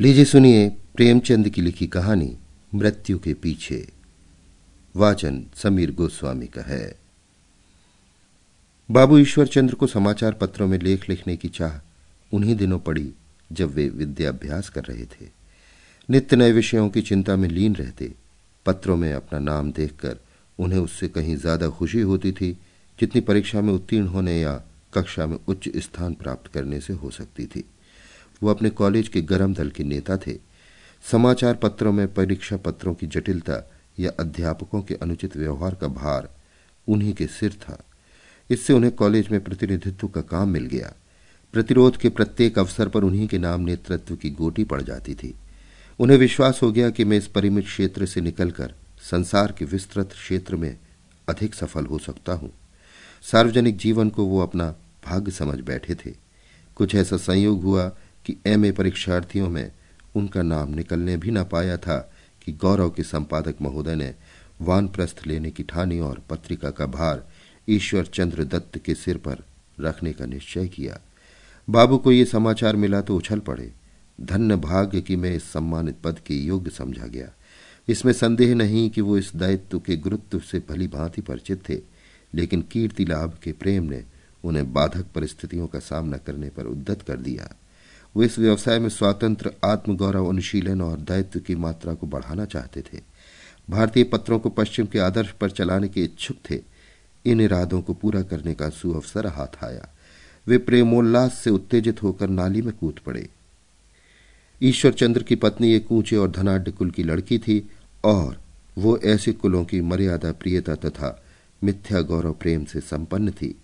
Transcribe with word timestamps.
लीजिए 0.00 0.24
सुनिए 0.24 0.68
प्रेमचंद 0.96 1.48
की 1.48 1.62
लिखी 1.62 1.86
कहानी 1.86 2.36
मृत्यु 2.74 3.18
के 3.18 3.32
पीछे। 3.34 3.76
वाचन 4.94 5.42
समीर 5.54 5.90
गोस्वामी 5.90 6.46
का 6.46 6.62
है। 6.62 6.96
बाबू 8.88 9.18
ईश्वर 9.18 9.46
चंद्र 9.46 9.74
को 9.74 9.86
समाचार 9.86 10.32
पत्रों 10.32 10.68
में 10.68 10.78
लेख 10.78 11.08
लिखने 11.10 11.36
की 11.36 11.48
चाह 11.48 11.78
उन्हीं 12.32 12.56
दिनों 12.56 12.78
पड़ी 12.78 13.12
जब 13.52 13.74
वे 13.74 13.88
विद्याभ्यास 13.88 14.68
कर 14.68 14.84
रहे 14.84 15.04
थे। 15.04 15.28
नित्य 16.08 16.36
नए 16.36 16.52
विषयों 16.52 16.88
की 16.88 17.02
चिंता 17.02 17.36
में 17.36 17.48
लीन 17.48 17.74
रहते, 17.74 18.12
पत्रों 18.66 18.96
में 18.96 19.12
अपना 19.12 19.38
नाम 19.38 19.72
देखकर 19.72 20.16
उन्हें 20.58 20.78
उससे 20.78 21.08
कहीं 21.08 21.36
ज़्यादा 21.36 21.68
खुशी 21.68 22.00
होती 22.00 22.32
थी 22.32 22.56
जितनी 22.98 23.20
परीक्षा 23.20 23.60
में 23.60 23.72
उत्तीर्ण 23.72 24.06
होने 24.06 24.40
या 24.40 24.60
कक्षा 24.94 25.26
में 25.26 25.36
उच्च 25.48 25.68
स्थान 25.76 26.14
प्राप्त 26.14 26.52
करने 26.52 26.80
से 26.80 26.92
हो 26.92 27.10
सकती 27.10 27.46
थी। 27.46 27.64
वो 28.42 28.50
अपने 28.50 28.70
कॉलेज 28.70 29.08
के 29.08 29.22
गरम 29.22 29.54
दल 29.54 29.70
के 29.70 29.84
नेता 29.84 30.16
थे। 30.16 30.38
समाचार 31.10 31.54
पत्रों 31.54 31.92
में 31.92 32.14
परीक्षा 32.14 32.56
पत्रों 32.56 32.94
की 32.94 33.06
जटिलता 33.06 33.70
या 33.98 34.10
अध्यापकों 34.20 34.82
के 34.82 34.94
अनुचित 34.94 35.36
व्यवहार 35.36 35.74
का 35.74 35.88
भार 35.88 36.28
उन्हीं 36.88 37.14
के 37.14 37.26
सिर 37.26 37.52
था। 37.52 37.84
इससे 38.50 38.72
उन्हें 38.72 38.92
कॉलेज 38.92 39.28
में 39.28 39.44
प्रतिनिधित्व 39.44 40.08
का 40.08 40.20
काम 40.20 40.48
मिल 40.48 40.66
गया। 40.66 40.92
प्रतिरोध 41.52 41.96
के 41.96 42.08
प्रत्येक 42.08 42.58
अवसर 42.58 42.88
पर 42.88 43.02
उन्हीं 43.02 43.28
के 43.28 43.38
नाम 43.38 43.60
नेतृत्व 43.60 44.16
की 44.16 44.30
गोटी 44.30 44.64
पड़ 44.64 44.82
जाती 44.82 45.14
थी। 45.14 45.34
उन्हें 46.00 46.18
विश्वास 46.18 46.60
हो 46.62 46.72
गया 46.72 46.90
कि 46.90 47.04
मैं 47.04 47.18
इस 47.18 47.26
परिमित 47.26 47.64
क्षेत्र 47.64 48.06
से 48.06 48.20
निकलकर 48.20 48.74
संसार 49.10 49.52
के 49.52 49.64
विस्तृत 49.64 50.12
क्षेत्र 50.12 50.56
में 50.56 50.76
अधिक 51.28 51.54
सफल 51.54 51.86
हो 51.86 51.98
सकता 51.98 52.32
हूँ। 52.32 52.52
सार्वजनिक 53.22 53.76
जीवन 53.76 54.10
को 54.10 54.24
वो 54.24 54.40
अपना 54.40 54.74
भाग्य 55.06 55.30
समझ 55.30 55.60
बैठे 55.60 55.94
थे। 55.94 56.14
कुछ 56.76 56.94
ऐसा 56.94 57.16
संयोग 57.16 57.62
हुआ 57.62 57.96
कि 58.26 58.36
एमए 58.46 58.72
परीक्षार्थियों 58.72 59.48
में 59.48 59.70
उनका 60.14 60.42
नाम 60.42 60.74
निकलने 60.74 61.16
भी 61.16 61.30
न 61.30 61.44
पाया 61.44 61.76
था 61.76 61.98
कि 62.44 62.52
गौरव 62.52 62.90
के 62.90 63.02
संपादक 63.02 63.62
महोदय 63.62 63.94
ने 63.94 64.14
वानप्रस्थ 64.60 65.26
लेने 65.26 65.50
की 65.50 65.62
ठानी 65.62 65.98
और 66.00 66.22
पत्रिका 66.30 66.70
का 66.70 66.86
भार 66.86 67.26
ईश्वर 67.68 68.06
चंद्र 68.06 68.44
दत्त 68.44 68.78
के 68.78 68.94
सिर 68.94 69.16
पर 69.16 69.44
रखने 69.80 70.12
का 70.12 70.26
निश्चय 70.26 70.68
किया। 70.68 71.00
बाबू 71.68 71.98
को 71.98 72.12
ये 72.12 72.24
समाचार 72.24 72.76
मिला 72.76 73.00
तो 73.00 73.16
उछल 73.16 73.38
पड़े। 73.38 73.72
धन्य 74.20 74.56
भाग्य 74.56 75.00
कि 75.00 75.16
मैं 75.16 75.34
इस 75.34 75.52
सम्मानित 75.52 75.96
पद 76.04 76.18
के 76.18 76.34
योग्य 76.34 76.70
समझा 76.70 77.06
गया। 77.06 77.28
इसमें 77.88 78.12
संदेह 78.12 78.54
नहीं 78.54 78.90
कि 78.90 79.00
वो 79.00 79.18
इस 79.18 79.30
दायित्व 79.36 79.78
के 79.78 79.96
गुरुत्व 79.96 80.40
से 80.40 80.62
भली 80.68 80.88
भांति 80.88 81.22
परिचित 81.22 81.68
थे, 81.68 81.78
लेकिन 82.34 82.62
कीर्ति 82.62 83.04
लाभ 83.04 83.38
के 83.42 83.52
प्रेम 83.52 83.84
ने 83.84 84.04
उन्हें 84.44 84.72
बाधक 84.72 85.06
परिस्थितियों 85.14 85.66
का 85.66 85.78
सामना 85.78 86.16
करने 86.16 86.48
पर 86.48 86.66
उद्दत 86.66 87.02
कर 87.02 87.16
दिया। 87.16 87.54
वो 88.16 88.22
इस 88.22 88.38
व्यवसाय 88.38 88.78
में 88.78 88.88
स्वतंत्र, 88.88 89.52
आत्मगौरव 89.64 90.28
अनुशीलन 90.28 90.82
और 90.82 91.00
दायित्व 91.00 91.40
की 91.40 91.54
मात्रा 91.54 91.94
को 91.94 92.06
बढ़ाना 92.06 92.44
चाहते 92.44 92.80
थे। 92.80 93.00
भारतीय 93.70 94.04
पत्रों 94.04 94.38
को 94.38 94.48
पश्चिम 94.48 94.86
के 94.86 94.98
आदर्श 94.98 95.30
पर 95.30 95.50
चलाने 95.50 95.88
के 95.88 96.04
इच्छुक 96.04 96.36
थे। 96.50 96.60
इन 97.24 97.40
इरादों 97.40 97.82
को 97.82 97.94
पूरा 97.94 98.22
करने 98.22 98.54
का 98.54 98.68
सुअवसर 98.68 99.26
हाथ 99.26 99.64
आया। 99.64 99.88
वे 100.46 100.58
प्रेमोल्लास 100.58 101.34
से 101.34 101.50
उत्तेजित 101.50 102.02
होकर 102.02 102.28
नाली 102.28 102.62
में 102.62 102.76
कूद 102.76 102.98
पड़े। 103.06 103.28
ईश्वर 104.62 104.92
चंद्र 104.92 105.22
की 105.22 105.34
पत्नी 105.34 105.72
एक 105.72 105.92
ऊँचे 105.92 106.16
और 106.16 106.30
धनाढ़ 106.30 106.68
कुल 106.68 106.90
की 106.90 107.02
लड़की 107.02 107.38
थी 107.38 107.70
और 108.04 108.40
वो 108.78 108.98
ऐसे 108.98 109.32
कुलों 109.32 109.64
की 109.64 109.80
मर्यादा, 109.80 110.32
प्रियता 110.32 110.74
तथा 110.74 111.22
मिथ्या 111.64 112.00
गौरव 112.00 112.32
प्रेम 112.32 112.64
से 112.64 112.80
संपन्न 112.80 113.30
थी। 113.30 113.60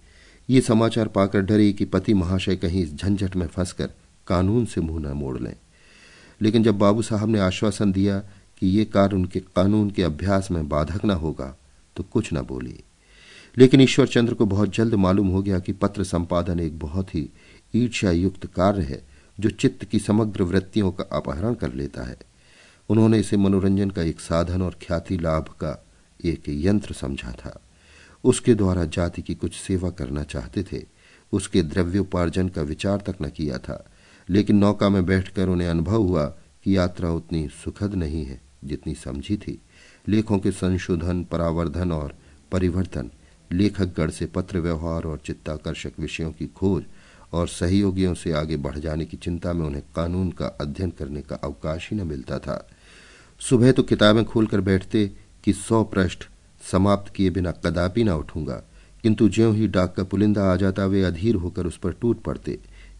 ये 0.50 0.60
समाचार 0.60 1.08
पाकर 1.08 1.40
डरी 1.40 1.72
कि 1.72 1.84
पति 1.84 2.14
महाशय 2.14 2.56
कहीं 2.56 2.82
इस 2.82 2.94
झंझट 2.94 3.36
में 3.36 3.46
फंसकर 3.46 3.90
कानून 4.26 4.64
से 4.64 4.80
मुँह 4.80 5.00
न 5.00 5.12
मोड़ 5.12 5.38
लें। 5.38 5.56
लेकिन 6.42 6.62
जब 6.62 6.78
बाबू 6.78 7.02
साहब 7.02 7.28
ने 7.28 7.38
आश्वासन 7.38 7.92
दिया 7.92 8.18
कि 8.58 8.66
ये 8.66 8.84
कार्य 8.84 9.16
उनके 9.16 9.40
कानून 9.40 9.90
के 9.90 10.02
अभ्यास 10.02 10.50
में 10.50 10.68
बाधक 10.68 11.04
न 11.04 11.10
होगा 11.10 11.58
तो 11.96 12.02
कुछ 12.02 12.32
न 12.32 12.40
बोली। 12.40 12.80
लेकिन 13.58 13.80
ईश्वर 13.80 14.06
चंद्र 14.06 14.34
को 14.34 14.46
बहुत 14.46 14.74
जल्द 14.74 14.94
मालूम 14.94 15.28
हो 15.28 15.42
गया 15.42 15.58
कि 15.58 15.72
पत्र 15.72 16.04
संपादन 16.04 16.60
एक 16.60 16.78
बहुत 16.78 17.14
ही 17.14 17.30
ईर्ष्या 17.74 18.10
युक्त 18.10 18.46
कार्य 18.46 18.82
है, 18.82 19.06
जो 19.40 19.50
चित्त 19.50 19.84
की 19.84 19.98
समग्र 19.98 20.42
वृत्तियों 20.42 20.92
का 20.92 21.04
अपहरण 21.04 21.54
कर 21.54 21.72
लेता 21.72 22.02
है। 22.02 22.16
उन्होंने 22.88 23.18
इसे 23.18 23.36
मनोरंजन 23.36 23.90
का 23.90 24.02
एक 24.02 24.20
साधन 24.20 24.62
और 24.62 24.78
ख्याति 24.82 25.18
लाभ 25.18 25.42
का 25.42 25.86
एक 26.24 26.42
यंत्र 26.48 26.94
समझा 26.94 27.32
था। 27.32 27.60
उसके 28.24 28.54
द्वारा 28.54 28.84
जाति 28.84 29.22
की 29.22 29.34
कुछ 29.34 29.54
सेवा 29.54 29.90
करना 29.90 30.22
चाहते 30.22 30.62
थे, 30.62 30.84
उसके 31.32 31.62
द्रव्योपार्जन 31.62 32.48
का 32.48 32.62
विचार 32.62 32.96
तक 32.96 33.16
न 33.22 33.28
किया 33.28 33.58
था। 33.58 33.90
लेकिन 34.28 34.56
नौका 34.56 34.88
में 34.88 35.04
बैठकर 35.06 35.48
उन्हें 35.48 35.68
अनुभव 35.68 36.02
हुआ 36.02 36.24
कि 36.64 36.76
यात्रा 36.76 37.10
उतनी 37.10 37.46
सुखद 37.54 37.94
नहीं 37.94 38.24
है, 38.24 38.40
जितनी 38.64 38.94
समझी 38.94 39.36
थी। 39.36 39.58
लेखों 40.08 40.38
के 40.38 40.50
संशोधन, 40.52 41.24
परावर्धन 41.24 41.92
और 41.92 42.14
परिवर्तन 42.52 43.10
लेखकगढ़ 43.50 44.10
से 44.10 44.26
पत्र 44.26 44.58
व्यवहार 44.58 45.04
और 45.04 45.20
चित्ताकर्षक 45.26 45.92
विषयों 45.98 46.30
की 46.32 46.46
खोज 46.46 46.84
और 47.32 47.48
सहयोगियों 47.48 48.14
से 48.14 48.32
आगे 48.32 48.56
बढ़ 48.56 48.78
जाने 48.78 49.04
की 49.04 49.16
चिंता 49.16 49.52
में 49.52 49.64
उन्हें 49.66 49.82
कानून 49.96 50.30
का 50.30 50.46
अध्ययन 50.60 50.90
करने 50.90 51.22
का 51.22 51.36
अवकाश 51.36 51.88
ही 51.90 51.96
न 51.96 52.06
मिलता 52.06 52.38
था। 52.38 52.66
सुबह 53.40 53.72
तो 53.72 53.82
किताबें 53.82 54.24
खोलकर 54.24 54.60
बैठते 54.60 55.06
कि 55.44 55.52
सौ 55.52 55.82
पृष्ठ 55.84 56.24
समाप्त 56.62 57.12
किए 57.14 57.30
बिना 57.30 57.50
कदापि 57.64 58.04
न 58.04 58.10
उठूँगा, 58.10 58.62
किंतु 59.04 59.28
ज्यों 59.28 59.54
ही 59.54 59.68
डाक 59.68 59.94
का 59.96 60.04
पुलिंदा 60.04 60.52
आ 60.52 60.56
जाता 60.56 60.86
वे 60.86 61.02
अधीर 61.02 61.34
होकर 61.34 61.66
उस 61.66 61.76
पर 61.78 61.92
टूट 61.92 62.22
पड़ते। 62.22 62.58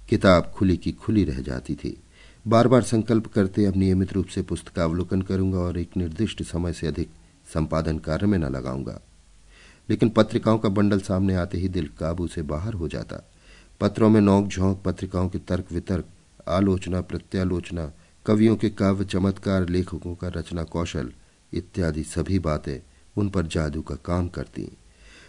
किताब 0.09 0.53
खुली 0.55 0.77
की 0.77 0.93
खुली 0.93 1.25
रह 1.25 1.41
जाती 1.41 1.75
थी। 1.75 2.03
बार 2.49 2.69
बार 2.69 2.83
संकल्प 2.83 3.27
करते, 3.27 3.65
अब 3.65 3.77
नियमित 3.77 4.13
रूप 4.13 4.27
से 4.27 4.43
पुस्तकावलोकन 4.43 5.23
करूँगा 5.23 5.59
और 5.59 5.79
एक 5.79 5.97
निर्दिष्ट 5.97 6.43
समय 6.43 6.73
से 6.73 6.87
अधिक 6.87 7.11
संपादन 7.55 7.99
कार्य 7.99 8.27
में 8.27 8.39
न 8.39 8.45
लगाऊँगा। 8.45 9.01
लेकिन 9.91 10.09
पत्रिकाओं 10.09 10.59
का 10.59 10.69
बंडल 10.69 11.01
सामने 11.01 11.35
आते 11.35 11.59
ही 11.59 11.69
दिल 11.69 11.91
काबू 12.01 12.27
से 12.27 12.43
बाहर 12.43 12.73
हो 12.73 12.89
जाता। 12.89 13.31
पत्रों 13.81 14.11
में 14.11 14.21
नोक 14.21 14.47
झोंक, 14.47 14.83
पत्रिकाओं 14.85 15.29
के 15.29 15.39
तर्क 15.39 15.65
वितर्क, 15.73 16.05
आलोचना, 16.49 17.01
प्रत्यालोचना, 17.01 17.93
कवियों 18.27 18.57
के 18.57 18.71
काव्य 18.71 19.05
चमत्कार, 19.05 19.69
लेखकों 19.69 20.15
का 20.15 20.29
रचना 20.29 20.63
कौशल 20.63 21.13
इत्यादि 21.53 22.03
सभी 22.03 22.39
बातें 22.39 22.79
उन 23.17 23.29
पर 23.29 23.47
जादू 23.47 23.83
का 23.83 23.95
काम 23.95 24.29
करती। 24.29 24.69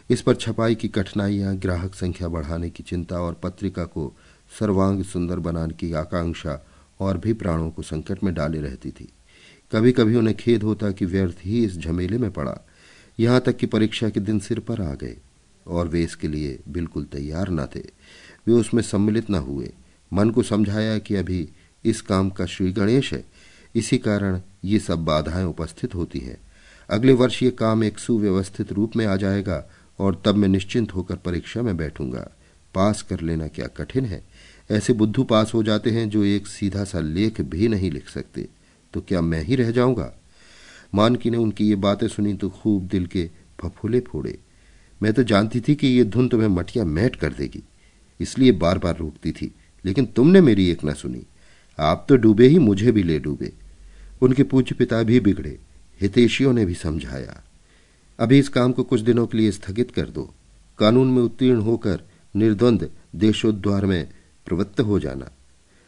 इस 0.10 0.22
पर 0.22 0.36
छपाई 0.36 0.76
की 0.76 0.88
कठिनाइयाँ, 0.88 1.56
ग्राहक 1.56 1.96
संख्या 1.96 2.28
बढ़ाने 2.28 2.70
की 2.70 2.84
चिंता 2.84 3.20
और 3.20 3.34
पत्रिका 3.34 3.84
को 3.84 4.14
सर्वांग 4.60 5.04
सुंदर 5.04 5.40
बनाने 5.40 5.74
की 5.74 5.94
आकांक्षा 5.94 6.66
और 7.00 7.18
भी 7.18 7.34
प्राणों 7.34 7.70
को 7.72 7.82
संकट 7.82 8.24
में 8.24 8.34
डाले 8.34 8.62
रहती 8.62 8.92
थी। 8.92 9.10
कभी 9.72 9.92
कभी 9.92 10.16
उन्हें 10.16 10.38
खेद 10.38 10.64
होता 10.64 10.92
कि 10.92 11.06
व्यर्थ 11.06 11.38
ही 11.42 11.66
इस 11.66 11.78
झमेले 11.78 12.18
में 12.18 12.32
पड़ा। 12.32 12.58
यहाँ 13.20 13.42
तक 13.42 13.58
कि 13.58 13.66
परीक्षा 13.66 14.10
के 14.10 14.20
दिन 14.20 14.40
सिर 14.40 14.60
पर 14.60 14.82
आ 14.82 14.94
गए 14.94 15.18
और 15.68 15.88
वे 15.88 16.04
इसके 16.04 16.28
लिए 16.28 16.60
बिल्कुल 16.70 17.04
तैयार 17.04 17.50
न 17.50 17.66
थे। 17.76 17.84
वे 18.48 18.54
उसमें 18.54 18.84
सम्मिलित 18.84 19.30
न 19.30 19.36
हुए। 19.36 19.74
मन 20.14 20.30
को 20.30 20.44
समझाया 20.44 20.98
कि 20.98 21.16
अभी 21.16 21.50
इस 21.86 22.02
काम 22.02 22.30
का 22.30 22.46
श्री 22.46 22.72
गणेश 22.72 23.14
है। 23.14 23.26
इसी 23.76 23.98
कारण 23.98 24.42
ये 24.66 24.80
सब 24.80 25.06
बाधाएँ 25.06 25.46
उपस्थित 25.46 25.96
होती 25.96 26.20
हैं। 26.20 26.38
अगले 26.90 27.14
वर्ष 27.14 27.44
ये 27.44 27.52
काम 27.52 27.84
एक 27.84 28.00
सुव्यवस्थित 28.00 28.72
रूप 28.72 28.96
में 28.96 29.06
आ 29.06 29.16
जाएगा 29.16 29.70
और 30.00 30.22
तब 30.26 30.36
मैं 30.36 30.48
निश्चिंत 30.48 30.96
होकर 30.96 31.16
परीक्षा 31.16 31.62
में 31.62 31.78
बैठूँगा। 31.78 32.32
पास 32.76 33.02
कर 33.02 33.20
लेना 33.22 33.48
क्या 33.48 33.68
कठिन 33.68 34.06
है। 34.06 34.28
ऐसे 34.70 34.94
बुद्धू 34.94 35.24
पास 35.24 35.54
हो 35.54 35.62
जाते 35.64 35.90
हैं 35.90 36.10
जो 36.10 36.24
एक 36.24 36.48
सीधा 36.48 36.84
सा 36.84 37.00
लेख 37.00 37.42
भी 37.42 37.68
नहीं 37.68 37.92
लिख 37.92 38.10
सकते। 38.10 38.48
तो 38.94 39.02
क्या 39.02 39.22
मैं 39.22 39.44
ही 39.44 39.56
रह 39.56 39.72
जाऊँगा? 39.72 40.14
मानकी 40.96 41.30
ने 41.30 41.38
उनकी 41.38 41.68
ये 41.68 41.76
बातें 41.76 42.08
सुनी 42.08 42.34
तो 42.34 42.50
खूब 42.50 42.88
दिल 42.88 43.06
के 43.06 43.30
फफूले 43.62 44.00
फोड़े। 44.00 44.38
मैं 45.02 45.14
तो 45.14 45.24
जानती 45.24 45.60
थी 45.60 45.76
कि 45.76 45.88
ये 45.88 46.04
धुन 46.04 46.28
तुम्हें 46.28 46.48
मटिया 46.48 46.84
मैट 46.86 47.16
कर 47.16 47.34
देगी, 47.34 47.64
इसलिए 48.20 48.52
बार 48.52 48.78
बार 48.78 48.98
रोकती 48.98 49.32
थी। 49.32 49.54
लेकिन 49.86 50.06
तुमने 50.06 50.42
मेरी 50.42 50.70
एक 50.70 50.86
न 50.86 50.94
सुनी। 50.94 51.24
आप 51.78 52.06
तो 52.10 52.16
डूबे 52.16 52.48
ही, 52.48 52.60
मुझे 52.60 52.92
भी 52.92 53.04
ले 53.04 53.20
डूबे। 53.20 53.52
उनके 54.22 54.44
पूज्य 54.44 54.76
पिता 54.76 55.02
भी 55.04 55.20
बिगड़े, 55.20 55.58
हितेशियों 56.02 56.54
ने 56.54 56.66
भी 56.66 56.74
समझाया। 56.74 57.42
अभी 58.20 58.40
इस 58.40 58.50
काम 58.50 58.72
को 58.72 58.84
कुछ 58.84 59.02
दिनों 59.02 59.26
के 59.28 59.38
लिए 59.38 59.52
स्थगित 59.52 59.92
कर 59.92 60.10
दो। 60.10 60.34
कानून 60.80 61.08
में 61.08 61.22
उत्तीर्ण 61.22 61.60
होकर 61.60 62.02
निर्द्वंद 62.36 62.90
देशोद्वार 63.16 63.86
में 63.86 64.08
प्रवृत्त 64.48 64.82
हो 64.82 65.00
जाना। 65.00 65.30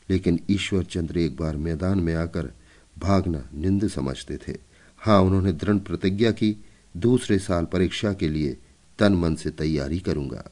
लेकिन 0.10 0.40
ईश्वर 0.50 0.84
चंद्र 0.84 1.18
एक 1.18 1.38
बार 1.38 1.58
मैदान 1.58 2.00
में 2.00 2.16
आकर 2.16 2.54
भागना 3.00 3.50
निंद 3.56 3.88
समझते 3.88 4.38
थे। 4.38 4.58
हाँ 5.00 5.22
उन्होंने 5.22 5.54
दृढ़ 5.54 5.78
प्रतिज्ञा 5.78 6.32
की, 6.32 6.56
दूसरे 6.98 7.40
साल 7.40 7.66
परीक्षा 7.66 8.14
के 8.14 8.28
लिए 8.28 8.58
तन 9.00 9.14
मन 9.14 9.36
से 9.36 9.50
तैयारी 9.50 10.00
करूँगा। 10.00 10.52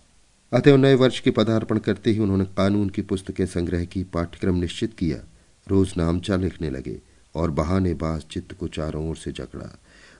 अतः 0.53 0.77
नए 0.77 0.93
वर्ष 0.93 1.19
के 1.19 1.31
पदार्पण 1.31 1.77
करते 1.77 2.11
ही 2.11 2.19
उन्होंने 2.19 2.45
कानून 2.45 2.89
की 2.89 3.01
पुस्तकें 3.01 3.45
संग्रह 3.45 3.85
की, 3.85 4.03
पाठ्यक्रम 4.03 4.55
निश्चित 4.55 4.93
किया। 4.97 5.17
रोज 5.67 5.93
नामचा 5.97 6.35
लिखने 6.35 6.69
लगे 6.69 7.01
और 7.35 7.51
बहाने 7.51 7.93
बाज 7.93 8.21
चित्त 8.21 8.53
को 8.53 8.67
चारों 8.67 9.09
ओर 9.09 9.15
से 9.15 9.31
जकड़ा। 9.31 9.79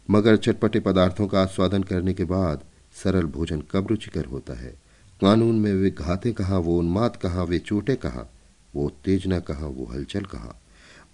मगर 0.09 0.37
चटपटे 0.37 0.79
पदार्थों 0.79 1.27
का 1.27 1.41
आस्वादन 1.41 1.83
करने 1.83 2.13
के 2.13 2.23
बाद 2.23 2.63
सरल 3.03 3.23
भोजन 3.23 3.63
कब 3.71 3.87
रुचिकर 3.87 4.25
होता 4.25 4.53
है? 4.53 4.86
कानून 5.21 5.59
में 5.59 5.73
वे 5.73 5.89
घाते 5.89 6.33
कहाँ, 6.33 6.59
वो 6.59 6.79
उन्माद 6.79 7.15
कहाँ, 7.15 7.45
वे 7.45 7.59
चोटे 7.59 7.95
कहाँ, 7.95 8.29
वो 8.75 8.85
उत्तेजना 8.85 9.39
कहाँ, 9.39 9.69
वो 9.69 9.85
हलचल 9.85 10.21
कहाँ। 10.21 10.61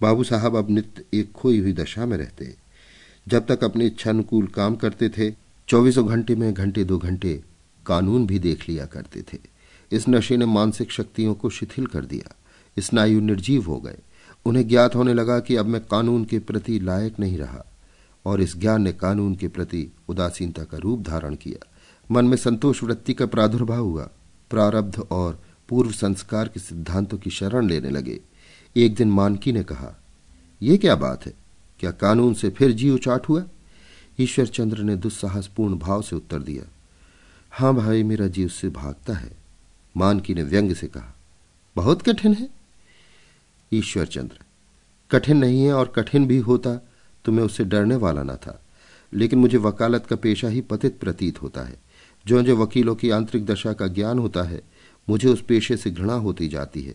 बाबू 0.02 0.24
साहब 0.24 0.56
अब 0.56 0.70
नित्य 0.70 1.04
एक 1.14 1.32
खोई 1.32 1.58
हुई 1.58 1.72
दशा 1.72 2.06
में 2.06 2.16
रहते। 2.16 2.54
जब 3.28 3.46
तक 3.46 3.64
अपनी 3.64 3.86
इच्छा 3.86 4.10
अनुकूल 4.10 4.46
काम 4.46 4.76
करते 4.76 5.08
थे, 5.08 5.34
चौबीसों 5.68 6.08
घंटे 6.08 6.34
में 6.34 6.54
घंटे 6.54 6.84
दो 6.84 6.98
घंटे 6.98 7.42
कानून 7.86 8.26
भी 8.26 8.38
देख 8.38 8.68
लिया 8.68 8.86
करते 8.86 9.22
थे। 9.22 9.38
इस 9.92 10.08
नशे 10.08 10.36
ने 10.36 10.46
मानसिक 10.46 10.90
शक्तियों 10.90 11.34
को 11.34 11.50
शिथिल 11.50 11.86
कर 11.86 12.04
दिया। 12.04 12.34
स्नायु 12.78 13.20
निर्जीव 13.20 13.62
हो 13.62 13.80
गए। 13.80 13.98
उन्हें 14.44 14.68
ज्ञात 14.68 14.94
होने 14.94 15.14
लगा 15.14 15.40
कि 15.40 15.56
अब 15.56 15.66
मैं 15.66 15.80
कानून 15.80 16.24
के 16.24 16.38
प्रति 16.38 16.78
लायक 16.78 17.20
नहीं 17.20 17.38
रहा, 17.38 17.64
और 18.24 18.40
इस 18.40 18.56
ज्ञान 18.56 18.82
ने 18.82 18.92
कानून 18.92 19.34
के 19.34 19.48
प्रति 19.48 19.92
उदासीनता 20.08 20.64
का 20.64 20.78
रूप 20.78 21.00
धारण 21.00 21.34
किया। 21.34 21.70
मन 22.10 22.24
में 22.24 22.36
संतोष 22.36 22.82
वृत्ति 22.82 23.14
का 23.14 23.26
प्रादुर्भाव 23.26 23.84
हुआ। 23.84 24.08
प्रारब्ध 24.50 24.98
और 25.10 25.40
पूर्व 25.68 25.92
संस्कार 25.92 26.48
के 26.48 26.60
सिद्धांतों 26.60 27.18
की 27.18 27.30
शरण 27.30 27.68
लेने 27.68 27.90
लगे। 27.90 28.20
एक 28.76 28.94
दिन 28.94 29.10
मानकी 29.10 29.52
ने 29.52 29.62
कहा 29.62 29.94
यह 30.62 30.76
क्या 30.76 30.94
बात 30.96 31.26
है? 31.26 31.32
क्या 31.80 31.90
कानून 31.90 32.34
से 32.34 32.50
फिर 32.50 32.72
जी 32.72 32.90
उचाट 32.90 33.28
हुआ? 33.28 33.44
ईश्वर 34.20 34.46
चंद्र 34.46 34.82
ने 34.82 34.96
दुस्साहसपूर्ण 34.96 35.78
भाव 35.78 36.02
से 36.02 36.16
उत्तर 36.16 36.38
दिया, 36.38 36.64
हाँ 37.52 37.74
भाई, 37.74 38.02
मेरा 38.02 38.26
जी 38.26 38.44
उससे 38.44 38.68
भागता 38.68 39.14
है। 39.14 39.30
मानकी 39.94 40.34
ने 40.34 40.42
व्यंग 40.42 40.74
से 40.74 40.86
कहा, 40.86 41.14
बहुत 41.76 42.02
कठिन 42.02 42.34
है। 42.34 42.48
ईश्वर 43.72 44.06
चंद्र, 44.06 44.38
कठिन 45.10 45.36
नहीं 45.36 45.64
है 45.64 45.72
और 45.72 45.92
कठिन 45.96 46.26
भी 46.26 46.38
होता 46.40 46.74
तो 47.24 47.32
मैं 47.32 47.42
उससे 47.42 47.64
डरने 47.64 47.96
वाला 47.96 48.22
न 48.22 48.36
था, 48.36 48.60
लेकिन 49.12 49.38
मुझे 49.38 49.58
वकालत 49.58 50.06
का 50.06 50.16
पेशा 50.16 50.48
ही 50.48 50.60
पतित 50.60 50.98
प्रतीत 51.00 51.42
होता 51.42 51.62
है। 51.62 51.78
जो 52.26 52.42
जो 52.42 52.56
वकीलों 52.56 52.94
की 52.94 53.10
आंतरिक 53.10 53.46
दशा 53.46 53.72
का 53.72 53.86
ज्ञान 53.86 54.18
होता 54.18 54.42
है, 54.42 54.62
मुझे 55.08 55.28
उस 55.28 55.42
पेशे 55.42 55.76
से 55.76 55.90
घृणा 55.90 56.14
होती 56.14 56.48
जाती 56.48 56.82
है। 56.82 56.94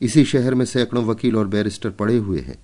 इसी 0.00 0.24
शहर 0.24 0.54
में 0.54 0.64
सैकड़ों 0.64 1.04
वकील 1.04 1.36
और 1.36 1.46
बैरिस्टर 1.46 1.90
पड़े 1.90 2.16
हुए 2.16 2.40
हैं, 2.40 2.58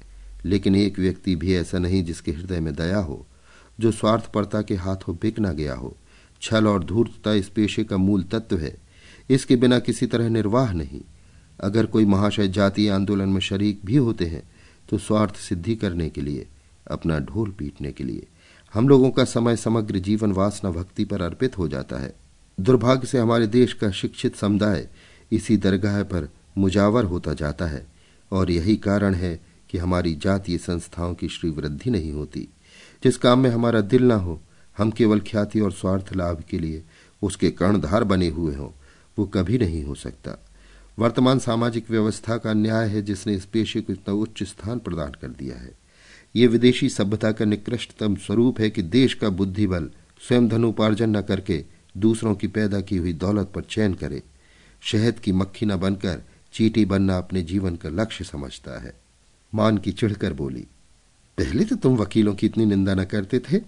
लेकिन 0.45 0.77
एक 0.77 0.99
व्यक्ति 0.99 1.37
भी 1.37 1.55
ऐसा 1.55 1.79
नहीं 1.79 2.05
जिसके 2.05 2.33
हृदय 2.33 2.61
में 2.61 2.75
दया 2.75 2.99
हो, 2.99 3.27
जो 3.81 3.93
स्वार्थपरता 3.93 4.63
के 4.63 4.75
हाथों 4.75 5.15
बिक 5.15 5.41
न 5.41 5.53
गया 5.53 5.75
हो। 5.75 5.97
छल 6.43 6.67
और 6.67 6.85
धूर्तता 6.85 7.33
इस 7.33 7.49
पेशे 7.49 7.85
का 7.85 7.97
मूल 7.97 8.23
तत्व 8.23 8.59
है। 8.59 8.77
इसके 9.31 9.57
बिना 9.57 9.79
किसी 9.79 10.07
तरह 10.07 10.29
निर्वाह 10.29 10.73
नहीं। 10.73 11.01
अगर 11.61 11.87
कोई 11.87 12.05
महाशय 12.05 12.49
जातीय 12.49 12.91
आंदोलन 12.91 13.29
में 13.29 13.41
शरीक 13.41 13.81
भी 13.85 13.97
होते 13.97 14.27
हैं 14.27 14.43
तो 14.91 14.99
स्वार्थ 14.99 15.37
सिद्धि 15.37 15.75
करने 15.77 16.09
के 16.11 16.21
लिए, 16.21 16.47
अपना 16.91 17.19
ढोल 17.21 17.51
पीटने 17.51 17.93
के 17.93 18.05
लिए। 18.05 18.27
हम 18.75 18.89
लोगों 18.89 19.11
का 19.11 19.25
समय 19.25 19.57
समग्र 19.57 19.99
जीवन 19.99 20.33
वासना 20.33 20.71
भक्ति 20.71 21.05
पर 21.05 21.23
अर्पित 21.23 21.59
हो 21.59 21.69
जाता 21.69 21.97
है। 21.97 22.15
दुर्भाग्य 22.61 23.07
से 23.07 23.19
हमारे 23.19 23.47
देश 23.47 23.73
का 23.73 23.91
शिक्षित 23.91 24.37
समुदाय 24.37 24.89
इसी 25.33 25.57
दरगाह 25.57 26.03
पर 26.03 26.29
मुजावर 26.59 27.05
होता 27.05 27.35
जाता 27.35 27.67
है 27.67 27.87
और 28.33 28.51
यही 28.51 28.77
कारण 28.77 29.15
है 29.15 29.41
कि 29.71 29.79
हमारी 29.79 30.15
जातीय 30.15 30.59
संस्थाओं 30.59 31.15
की 31.15 31.29
श्री 31.29 31.51
वृद्धि 31.51 31.91
नहीं 31.91 32.13
होती। 32.13 32.49
जिस 33.05 33.17
काम 33.17 33.39
में 33.39 33.51
हमारा 33.51 33.81
दिल 33.81 34.05
ना 34.05 34.15
हो, 34.15 34.41
हम 34.79 34.91
केवल 34.91 35.21
ख्याति 35.21 35.61
और 35.61 35.73
स्वार्थ 35.73 36.13
लाभ 36.17 36.43
के 36.51 36.59
लिए 36.59 36.85
उसके 37.23 37.51
कर्णधार 37.51 38.05
बने 38.05 38.29
हुए 38.29 38.55
हों, 38.55 38.71
वो 39.19 39.27
कभी 39.27 39.59
नहीं 39.59 39.85
हो 39.85 39.95
सकता। 39.95 40.47
वर्तमान 40.99 41.39
सामाजिक 41.39 41.91
व्यवस्था 41.91 42.37
का 42.37 42.53
न्याय 42.53 42.89
है 42.89 43.03
जिसने 43.03 43.35
इस 43.35 43.45
पेशे 43.45 43.81
को 43.81 43.93
इतना 43.93 44.15
उच्च 44.15 44.43
स्थान 44.43 44.79
प्रदान 44.79 45.11
कर 45.11 45.29
दिया 45.29 45.57
है। 45.57 45.84
ये 46.35 46.47
विदेशी 46.47 46.89
सभ्यता 46.89 47.33
का 47.33 47.45
निकृष्टतम 47.45 48.15
स्वरूप 48.17 48.61
है 48.61 48.71
कि 48.71 48.83
देश 48.83 49.15
का 49.15 49.29
बुद्धि 49.29 49.67
बल 49.67 49.91
स्वयं 50.29 50.49
धनुपार्जन 50.49 51.17
न 51.17 51.23
करके 51.23 51.65
दूसरों 51.97 52.35
की 52.35 52.49
पैदा 52.49 52.81
की 52.81 52.97
हुई 52.97 53.13
दौलत 53.13 53.51
पर 53.55 53.63
चयन 53.63 53.95
करे। 53.95 54.23
शहद 54.83 55.19
की 55.19 55.33
मक्खी 55.33 55.67
न 55.67 55.77
बनकर 55.77 56.23
चीटी 56.55 56.85
बनना 56.85 57.19
अपने 57.19 57.43
जीवन 57.43 57.77
का 57.77 57.89
लक्ष्य 57.89 58.25
समझता 58.25 58.81
है। 58.83 58.95
मान 59.55 59.79
की 59.79 59.93
चिढ़कर 59.93 60.33
बोली, 60.33 60.67
पहले 61.39 61.65
तो 61.65 61.77
तुम 61.77 61.97
वकीलों 61.97 62.35
की 62.35 62.47
इतनी 62.47 62.65
निंदा 62.65 62.95
न 62.95 63.05
करते 63.05 63.39
थे? 63.39 63.61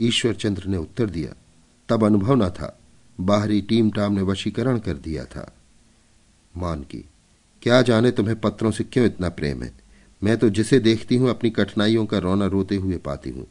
ईश्वर 0.00 0.34
चंद्र 0.34 0.66
ने 0.66 0.76
उत्तर 0.76 1.06
दिया, 1.06 1.34
तब 1.88 2.04
अनुभव 2.04 2.34
न 2.34 2.50
था। 2.50 2.78
बाहरी 3.20 3.60
टीम 3.62 3.90
टाम 3.90 4.12
ने 4.12 4.22
वशीकरण 4.22 4.78
कर 4.78 4.94
दिया 4.94 5.24
था। 5.24 5.52
मान 6.56 6.82
की, 6.82 7.04
क्या 7.62 7.82
जाने 7.82 8.10
तुम्हें 8.10 8.40
पत्रों 8.40 8.70
से 8.70 8.84
क्यों 8.84 9.06
इतना 9.06 9.28
प्रेम 9.28 9.62
है? 9.62 9.83
मैं 10.24 10.36
तो 10.38 10.48
जिसे 10.48 10.78
देखती 10.78 11.16
हूँ, 11.16 11.28
अपनी 11.30 11.50
कठिनाइयों 11.50 12.04
का 12.06 12.18
रोना 12.18 12.46
रोते 12.46 12.76
हुए 12.76 12.96
पाती 12.96 13.30
हूँ। 13.30 13.46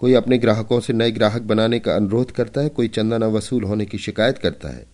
कोई 0.00 0.12
अपने 0.14 0.38
ग्राहकों 0.38 0.78
से 0.80 0.92
नए 0.92 1.10
ग्राहक 1.10 1.42
बनाने 1.42 1.78
का 1.78 1.94
अनुरोध 1.94 2.30
करता 2.30 2.60
है, 2.60 2.68
कोई 2.68 2.88
चंदा 2.88 3.18
न 3.18 3.24
वसूल 3.24 3.64
होने 3.64 3.84
की 3.86 3.98
शिकायत 3.98 4.38
करता 4.38 4.68
है। 4.68 4.86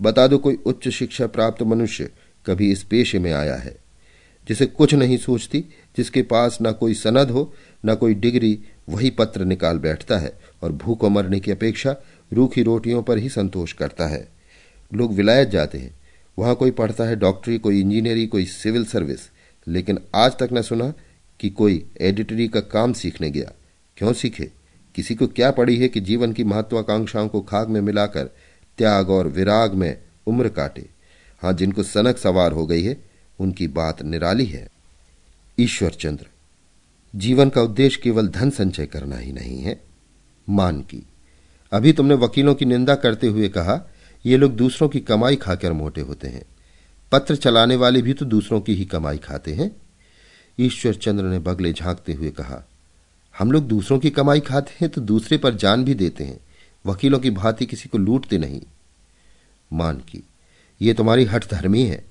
बता 0.00 0.26
दो 0.26 0.38
कोई 0.38 0.58
उच्च 0.66 0.88
शिक्षा 0.88 1.26
प्राप्त 1.26 1.62
मनुष्य 1.62 2.10
कभी 2.46 2.70
इस 2.72 2.82
पेशे 2.82 3.18
में 3.18 3.32
आया 3.32 3.56
है, 3.56 3.76
जिसे 4.48 4.66
कुछ 4.66 4.94
नहीं 4.94 5.16
सोचती, 5.16 5.64
जिसके 5.96 6.22
पास 6.22 6.58
ना 6.60 6.72
कोई 6.72 6.94
सनद 6.94 7.30
हो, 7.30 7.52
न 7.86 7.94
कोई 7.94 8.14
डिग्री, 8.14 8.58
वही 8.88 9.10
पत्र 9.10 9.44
निकाल 9.44 9.78
बैठता 9.78 10.18
है 10.18 10.32
और 10.62 10.72
भूखों 10.72 11.10
मरने 11.10 11.40
की 11.40 11.50
अपेक्षा 11.50 11.96
रूखी 12.32 12.62
रोटियों 12.62 13.02
पर 13.02 13.18
ही 13.18 13.28
संतोष 13.28 13.72
करता 13.72 14.06
है। 14.06 14.26
लोग 14.90 15.14
विलायत 15.14 15.48
जाते 15.48 15.78
हैं। 15.78 15.94
वहाँ 16.38 16.54
कोई 16.54 16.70
पढ़ता 16.70 17.04
है 17.04 17.16
डॉक्टरी, 17.16 17.58
कोई 17.58 17.80
इंजीनियरिंग 17.80 18.28
कोई 18.28 18.44
सिविल 18.44 18.84
सर्विस। 18.84 19.30
लेकिन 19.68 19.98
आज 20.14 20.32
तक 20.32 20.48
न 20.52 20.62
सुना 20.62 20.92
कि 21.40 21.50
कोई 21.50 21.84
एडिटरी 22.00 22.48
का 22.48 22.60
काम 22.60 22.92
सीखने 22.92 23.30
गया। 23.30 23.52
क्यों 23.96 24.12
सीखे? 24.12 24.50
किसी 24.94 25.14
को 25.14 25.26
क्या 25.26 25.50
पड़ी 25.50 25.76
है 25.78 25.88
कि 25.88 26.00
जीवन 26.00 26.32
की 26.32 26.44
महत्वाकांक्षाओं 26.44 27.28
को 27.28 27.40
खाक 27.40 27.68
में 27.68 27.80
मिलाकर 27.80 28.24
त्याग 28.78 29.10
और 29.10 29.28
विराग 29.28 29.74
में 29.74 29.96
उम्र 30.26 30.48
काटे? 30.48 30.88
हाँ, 31.42 31.52
जिनको 31.52 31.82
सनक 31.82 32.18
सवार 32.18 32.52
हो 32.52 32.66
गई 32.66 32.82
है, 32.82 32.96
उनकी 33.38 33.68
बात 33.68 34.02
निराली 34.02 34.46
है। 34.46 34.68
ईश्वर 35.58 35.90
चंद्र, 35.90 36.26
जीवन 37.16 37.48
का 37.48 37.62
उद्देश्य 37.62 38.00
केवल 38.02 38.28
धन 38.28 38.50
संचय 38.50 38.86
करना 38.86 39.16
ही 39.16 39.32
नहीं 39.32 39.58
है, 39.58 39.80
मान 40.48 40.80
की। 40.80 41.06
अभी 41.72 41.92
तुमने 41.92 42.14
वकीलों 42.14 42.54
की 42.54 42.64
निंदा 42.64 42.94
करते 42.94 43.26
हुए 43.26 43.48
कहा, 43.48 43.80
ये 44.26 44.36
लोग 44.36 44.56
दूसरों 44.56 44.88
की 44.88 45.00
कमाई 45.00 45.36
खाकर 45.36 45.72
मोटे 45.72 46.00
होते 46.00 46.28
हैं। 46.28 46.44
पत्र 47.14 47.34
चलाने 47.36 47.74
वाले 47.76 48.00
भी 48.02 48.12
तो 48.12 48.24
दूसरों 48.24 48.60
की 48.60 48.74
ही 48.74 48.84
कमाई 48.84 49.18
खाते 49.18 49.52
हैं। 49.54 49.70
ईश्वर 50.58 50.94
चंद्र 50.94 51.24
ने 51.24 51.38
बगले 51.38 51.72
झांकते 51.72 52.12
हुए 52.12 52.30
कहा, 52.30 52.62
हम 53.34 53.52
लोग 53.52 53.66
दूसरों 53.68 53.98
की 53.98 54.10
कमाई 54.10 54.40
खाते 54.40 54.72
हैं 54.80 54.88
तो 54.90 55.00
दूसरे 55.00 55.38
पर 55.38 55.54
जान 55.54 55.84
भी 55.84 55.94
देते 55.94 56.24
हैं। 56.24 56.40
वकीलों 56.84 57.18
की 57.18 57.30
भांति 57.30 57.66
किसी 57.66 57.88
को 57.88 57.98
लूटते 57.98 58.38
नहीं। 58.38 58.60
मान 59.70 59.96
की, 60.00 60.22
ये 60.80 60.94
तुम्हारी 60.94 61.24
हठ 61.24 61.50
धर्मी 61.50 61.82
है। 61.82 62.04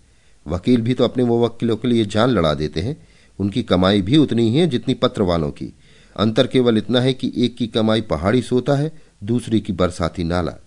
वकील 0.45 0.81
भी 0.81 0.93
तो 0.93 1.03
अपने 1.03 1.23
वो 1.23 1.43
वकीलों 1.45 1.77
के 1.77 1.87
लिए 1.87 2.05
जान 2.05 2.29
लड़ा 2.29 2.53
देते 2.53 2.81
हैं। 2.81 2.95
उनकी 3.39 3.63
कमाई 3.63 4.01
भी 4.01 4.17
उतनी 4.17 4.49
ही 4.49 4.57
है 4.57 4.67
जितनी 4.67 4.93
पत्र 4.93 5.21
वालों 5.21 5.51
की। 5.51 5.73
अंतर 6.15 6.47
केवल 6.47 6.77
इतना 6.77 7.01
है 7.01 7.13
कि 7.13 7.31
एक 7.37 7.55
की 7.57 7.67
कमाई 7.67 8.01
पहाड़ी 8.01 8.41
सोता 8.41 8.75
है, 8.75 8.91
दूसरी 9.23 9.59
की 9.61 9.73
बरसाती 9.73 10.23
नाला। 10.23 10.59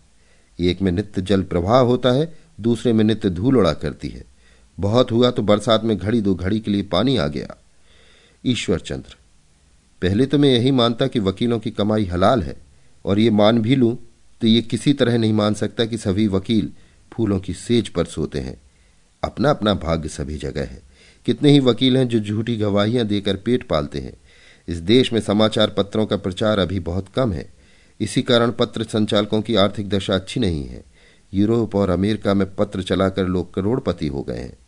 एक 0.59 0.83
में 0.83 0.91
नित्य 0.93 1.23
जल 1.23 1.43
प्रवाह 1.43 1.81
होता 1.81 2.13
है 2.13 2.35
दूसरे 2.59 2.93
में 2.93 3.05
नित्य 3.05 3.31
धूल 3.31 3.57
उड़ा 3.57 3.73
करती 3.75 4.09
है। 4.09 4.25
बहुत 4.79 5.13
हुआ 5.13 5.31
तो 5.31 5.43
बरसात 5.43 5.85
में 5.85 5.97
घड़ी 5.97 6.21
दो 6.21 6.35
घड़ी 6.35 6.61
के 6.61 6.71
लिए 6.71 6.83
पानी 6.83 7.17
आ 7.17 7.27
गया। 7.29 7.57
ईश्वर 8.45 8.81
चंद्र, 8.81 9.17
पहले 10.03 10.27
तो 10.27 10.39
मैं 10.39 10.49
यही 10.51 10.71
मानता 10.73 11.07
कि 11.07 11.21
वकीलों 11.21 11.59
की 11.59 11.71
कमाई 11.71 12.05
हलाल 12.05 12.43
है, 12.43 12.57
और 13.05 13.19
ये 13.19 13.31
मान 13.33 13.61
भी 13.63 13.77
लूँ 13.77 13.97
तो 14.41 14.47
ये 14.47 14.63
किसी 14.63 14.93
तरह 14.93 15.19
नहीं 15.19 15.33
मान 15.33 15.55
सकता 15.55 15.85
कि 15.85 15.99
सभी 15.99 16.27
वकील 16.29 16.71
फूलों 17.13 17.39
की 17.41 17.53
सेज 17.55 17.89
पर 17.89 18.05
सोते 18.07 18.41
हैं। 18.41 18.61
अपना 19.23 19.51
अपना 19.51 19.75
भाग्य 19.75 20.09
सभी 20.09 20.37
जगह 20.39 20.65
है। 20.65 20.81
कितने 21.27 21.51
ही 21.51 21.61
वकील 21.61 21.97
हैं 21.97 22.07
जो 22.09 22.19
झूठी 22.21 22.57
गवाहियाँ 22.57 23.05
देकर 23.07 23.37
पेट 23.37 23.67
पालते 23.69 23.99
हैं। 23.99 24.13
इस 24.69 24.79
देश 24.79 25.13
में 25.13 25.21
समाचार 25.21 25.71
पत्रों 25.71 26.05
का 26.07 26.17
प्रचार 26.17 26.59
अभी 26.59 26.81
बहुत 26.81 27.09
कम 27.09 27.33
है। 27.33 27.49
इसी 28.01 28.23
कारण 28.23 28.51
पत्र 28.51 28.85
संचालकों 28.85 29.41
की 29.43 29.55
आर्थिक 29.57 29.89
दशा 29.89 30.15
अच्छी 30.15 30.41
नहीं 30.41 30.65
है। 30.65 30.83
यूरोप 31.37 31.75
और 31.75 31.91
अमेरिका 31.91 32.35
में 32.35 32.55
पत्र 32.55 32.83
चलाकर 32.83 33.27
लोग 33.27 33.55
करोड़पति 33.55 34.07
हो 34.07 34.23
गए 34.23 34.39
हैं। 34.39 34.59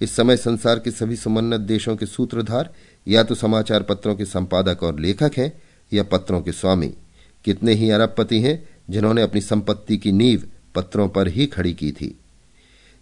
इस 0.00 0.16
समय 0.16 0.36
संसार 0.36 0.78
के 0.78 0.90
सभी 0.90 1.16
समुन्नत 1.16 1.60
देशों 1.60 1.96
के 1.96 2.06
सूत्रधार 2.06 2.74
या 3.08 3.22
तो 3.22 3.34
समाचार 3.34 3.82
पत्रों 3.82 4.14
के 4.14 4.24
संपादक 4.24 4.82
और 4.82 5.00
लेखक 5.00 5.32
हैं, 5.36 5.62
या 5.92 6.02
पत्रों 6.02 6.40
के 6.40 6.52
स्वामी। 6.52 6.94
कितने 7.44 7.74
ही 7.74 7.90
अरबपति 7.90 8.40
हैं, 8.40 8.68
जिन्होंने 8.90 9.22
अपनी 9.22 9.40
संपत्ति 9.40 9.96
की 9.96 10.12
नींव 10.12 10.42
पत्रों 10.74 11.08
पर 11.08 11.28
ही 11.28 11.46
खड़ी 11.46 11.74
की 11.74 11.92
थी। 11.92 12.18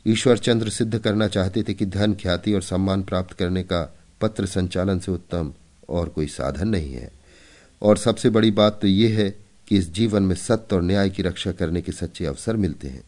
ईश्वर 0.06 0.38
चंद्र 0.38 0.68
सिद्ध 0.68 0.98
करना 0.98 1.28
चाहते 1.28 1.62
थे 1.62 1.74
कि 1.74 1.86
धन, 1.86 2.14
ख्याति 2.14 2.52
और 2.52 2.62
सम्मान 2.62 3.02
प्राप्त 3.02 3.32
करने 3.32 3.62
का 3.62 3.96
पत्र 4.20 4.46
संचालन 4.46 4.98
से 4.98 5.12
उत्तम 5.12 5.52
और 5.88 6.08
कोई 6.08 6.26
साधन 6.26 6.68
नहीं 6.68 6.92
है। 6.92 7.12
और 7.82 7.96
सबसे 7.96 8.30
बड़ी 8.30 8.50
बात 8.50 8.78
तो 8.82 8.88
यह 8.88 9.18
है 9.18 9.30
कि 9.68 9.76
इस 9.76 9.92
जीवन 9.92 10.22
में 10.22 10.34
सत्य 10.34 10.76
और 10.76 10.82
न्याय 10.82 11.10
की 11.10 11.22
रक्षा 11.22 11.52
करने 11.52 11.82
के 11.82 11.92
सच्चे 11.92 12.26
अवसर 12.26 12.56
मिलते 12.56 12.88
हैं। 12.88 13.02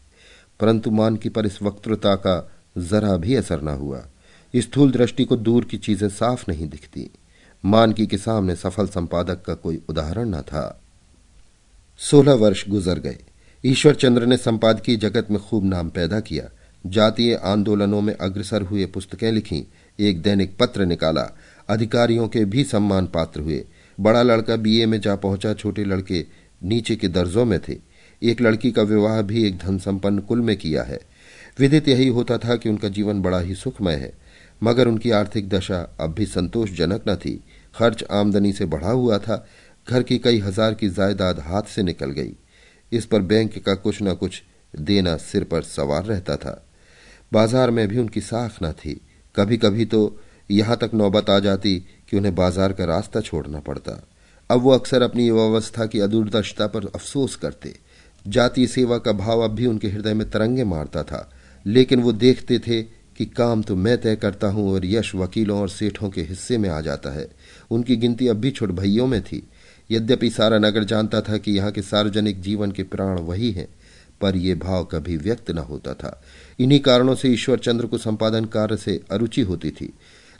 परंतु 0.63 0.91
मान 0.91 1.15
की 1.15 1.29
पर 1.29 1.45
इस 1.45 1.61
वक्तृता 1.61 2.15
का 2.15 2.51
जरा 2.77 3.17
भी 3.17 3.35
असर 3.35 3.61
न 3.61 3.67
हुआ। 3.67 4.07
स्थूल 4.55 4.91
दृष्टि 4.91 5.25
को 5.25 5.35
दूर 5.35 5.65
की 5.65 5.77
चीज़ें 5.77 6.09
साफ़ 6.09 6.45
नहीं 6.49 6.69
दिखती। 6.69 7.09
मानकी 7.65 8.07
के 8.07 8.17
सामने 8.17 8.55
सफल 8.55 8.87
संपादक 8.87 9.41
का 9.41 9.53
कोई 9.53 9.81
उदाहरण 9.89 10.29
न 10.29 10.41
था। 10.41 10.81
सोलह 11.97 12.33
वर्ष 12.33 12.69
गुजर 12.69 12.99
गए। 12.99 13.17
ईश्वर 13.65 13.95
चंद्र 13.95 14.25
ने 14.25 14.37
संपादकीय 14.37 14.95
जगत 14.95 15.27
में 15.31 15.39
खूब 15.41 15.65
नाम 15.65 15.89
पैदा 15.89 16.19
किया। 16.19 16.49
जातीय 16.85 17.35
आंदोलनों 17.35 18.01
में 18.01 18.15
अग्रसर 18.15 18.61
हुए 18.61 18.85
पुस्तकें 18.85 19.31
लिखी। 19.31 19.71
एक 19.99 20.21
दैनिक 20.21 20.57
पत्र 20.57 20.85
निकाला। 20.85 21.37
अधिकारियों 21.69 22.27
के 22.27 22.45
भी 22.45 22.63
सम्मान 22.63 23.07
पात्र 23.07 23.39
हुए। 23.39 23.65
बड़ा 23.99 24.23
लड़का 24.23 24.55
बीए 24.55 24.85
में 24.85 25.01
जा 25.01 25.15
पहुँचा। 25.15 25.53
छोटे 25.53 25.85
लड़के 25.85 26.25
नीचे 26.63 26.95
के 26.95 27.07
दर्जों 27.07 27.45
में 27.45 27.59
थे। 27.59 27.92
एक 28.23 28.41
लड़की 28.41 28.71
का 28.71 28.81
विवाह 28.81 29.21
भी 29.21 29.45
एक 29.47 29.57
धन 29.57 29.77
संपन्न 29.77 30.19
कुल 30.19 30.41
में 30.41 30.55
किया 30.57 30.83
है। 30.83 30.99
विदित 31.59 31.87
यही 31.87 32.07
होता 32.07 32.37
था 32.37 32.55
कि 32.55 32.69
उनका 32.69 32.89
जीवन 32.89 33.21
बड़ा 33.21 33.39
ही 33.39 33.55
सुखमय 33.55 33.95
है। 33.95 34.13
मगर 34.61 34.87
उनकी 34.87 35.11
आर्थिक 35.11 35.49
दशा 35.49 35.79
अब 35.99 36.13
भी 36.13 36.25
संतोषजनक 36.25 37.03
न 37.09 37.15
थी। 37.15 37.39
खर्च 37.75 38.03
आमदनी 38.11 38.51
से 38.53 38.65
बढ़ा 38.65 38.91
हुआ 38.91 39.17
था। 39.17 39.45
घर 39.87 40.03
की 40.03 40.17
कई 40.17 40.39
हज़ार 40.39 40.73
की 40.73 40.89
जायदाद 40.89 41.39
हाथ 41.39 41.63
से 41.65 41.83
निकल 41.83 42.11
गई। 42.11 42.33
इस 42.91 43.05
पर 43.05 43.21
बैंक 43.21 43.57
का 43.57 43.75
कुछ 43.75 44.01
न 44.01 44.13
कुछ 44.13 44.41
देना 44.73 45.15
सिर 45.17 45.43
पर 45.43 45.63
सवार 45.63 46.05
रहता 46.05 46.35
था। 46.35 46.61
बाज़ार 47.31 47.71
में 47.71 47.87
भी 47.87 47.97
उनकी 47.97 48.21
साख 48.21 48.57
न 48.63 48.71
थी। 48.71 48.99
कभी 49.35 49.57
कभी 49.57 49.85
तो 49.85 50.19
यहाँ 50.51 50.77
तक 50.77 50.91
नौबत 50.93 51.29
आ 51.29 51.37
जाती 51.39 51.77
कि 52.09 52.17
उन्हें 52.17 52.33
बाज़ार 52.35 52.73
का 52.73 52.85
रास्ता 52.85 53.21
छोड़ना 53.21 53.59
पड़ता। 53.59 54.01
अब 54.49 54.61
वो 54.61 54.71
अक्सर 54.71 55.01
अपनी 55.01 55.27
युवावस्था 55.27 55.85
की 55.85 55.99
अदूरदर्शता 55.99 56.67
पर 56.67 56.85
अफसोस 56.85 57.35
करते। 57.35 57.73
जातीय 58.27 58.67
सेवा 58.67 58.97
का 58.97 59.11
भाव 59.11 59.41
अब 59.41 59.51
भी 59.51 59.65
उनके 59.65 59.87
हृदय 59.87 60.13
में 60.13 60.29
तरंगे 60.29 60.63
मारता 60.63 61.03
था। 61.03 61.31
लेकिन 61.65 62.01
वो 62.01 62.11
देखते 62.11 62.59
थे 62.59 62.83
कि 63.17 63.25
काम 63.25 63.63
तो 63.63 63.75
मैं 63.75 64.01
तय 64.01 64.15
करता 64.15 64.47
हूँ 64.47 64.73
और 64.73 64.85
यश 64.85 65.15
वकीलों 65.15 65.59
और 65.59 65.69
सेठों 65.69 66.09
के 66.09 66.21
हिस्से 66.21 66.57
में 66.57 66.69
आ 66.69 66.81
जाता 66.81 67.09
है। 67.09 67.27
उनकी 67.71 67.95
गिनती 67.95 68.27
अब 68.27 68.37
भी 68.37 68.51
छुट 68.51 68.71
भइयों 68.71 69.07
में 69.07 69.21
थी। 69.21 69.47
यद्यपि 69.91 70.29
सारा 70.29 70.57
नगर 70.57 70.83
जानता 70.83 71.21
था 71.21 71.37
कि 71.37 71.51
यहाँ 71.51 71.71
के 71.71 71.81
सार्वजनिक 71.81 72.41
जीवन 72.41 72.71
के 72.71 72.83
प्राण 72.83 73.19
वही 73.19 73.51
हैं, 73.51 73.67
पर 74.21 74.35
यह 74.35 74.55
भाव 74.55 74.83
कभी 74.83 75.17
व्यक्त 75.17 75.51
न 75.51 75.57
होता 75.57 75.93
था। 75.93 76.23
इन्हीं 76.59 76.79
कारणों 76.79 77.15
से 77.15 77.29
ईश्वर 77.29 77.59
चंद्र 77.59 77.85
को 77.85 77.97
संपादन 77.97 78.45
कार्य 78.45 78.77
से 78.77 79.01
अरुचि 79.11 79.41
होती 79.41 79.71
थी। 79.71 79.93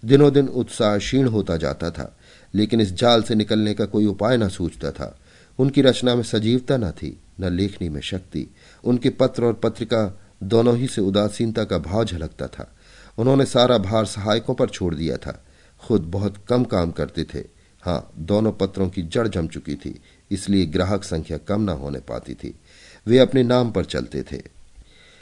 दिनों 0.05 0.33
दिन 0.33 0.47
उत्साह 0.47 0.97
क्षीण 0.97 1.27
होता 1.27 1.57
जाता 1.57 1.91
था, 1.91 2.17
लेकिन 2.55 2.81
इस 2.81 2.93
जाल 2.93 3.23
से 3.23 3.35
निकलने 3.35 3.73
का 3.73 3.85
कोई 3.85 4.05
उपाय 4.05 4.37
न 4.37 4.49
सूझता 4.49 4.91
था। 4.91 5.19
उनकी 5.59 5.81
रचना 5.81 6.15
में 6.15 6.23
सजीवता 6.23 6.77
न 6.77 6.91
थी, 6.91 7.19
न 7.39 7.53
लेखनी 7.53 7.89
में 7.89 8.01
शक्ति। 8.01 8.47
उनके 8.83 9.09
पत्र 9.09 9.45
और 9.45 9.53
पत्रिका 9.53 10.19
दोनों 10.43 10.77
ही 10.77 10.87
से 10.87 11.01
उदासीनता 11.01 11.63
का 11.63 11.77
भाव 11.77 12.05
झलकता 12.05 12.47
था। 12.47 12.75
उन्होंने 13.17 13.45
सारा 13.45 13.77
भार 13.77 14.05
सहायकों 14.05 14.53
पर 14.53 14.69
छोड़ 14.69 14.95
दिया 14.95 15.17
था। 15.17 15.45
खुद 15.79 16.01
बहुत 16.01 16.37
कम 16.47 16.63
काम 16.63 16.91
करते 16.91 17.23
थे। 17.23 17.43
हाँ 17.81 18.11
दोनों 18.17 18.51
पत्रों 18.51 18.89
की 18.89 19.01
जड़ 19.01 19.27
जम 19.27 19.47
चुकी 19.47 19.75
थी, 19.75 20.01
इसलिए 20.31 20.65
ग्राहक 20.65 21.03
संख्या 21.03 21.37
कम 21.37 21.61
न 21.61 21.69
होने 21.69 21.99
पाती 21.99 22.33
थी। 22.33 22.55
वे 23.07 23.19
अपने 23.19 23.43
नाम 23.43 23.71
पर 23.71 23.85
चलते 23.85 24.23
थे। 24.23 24.41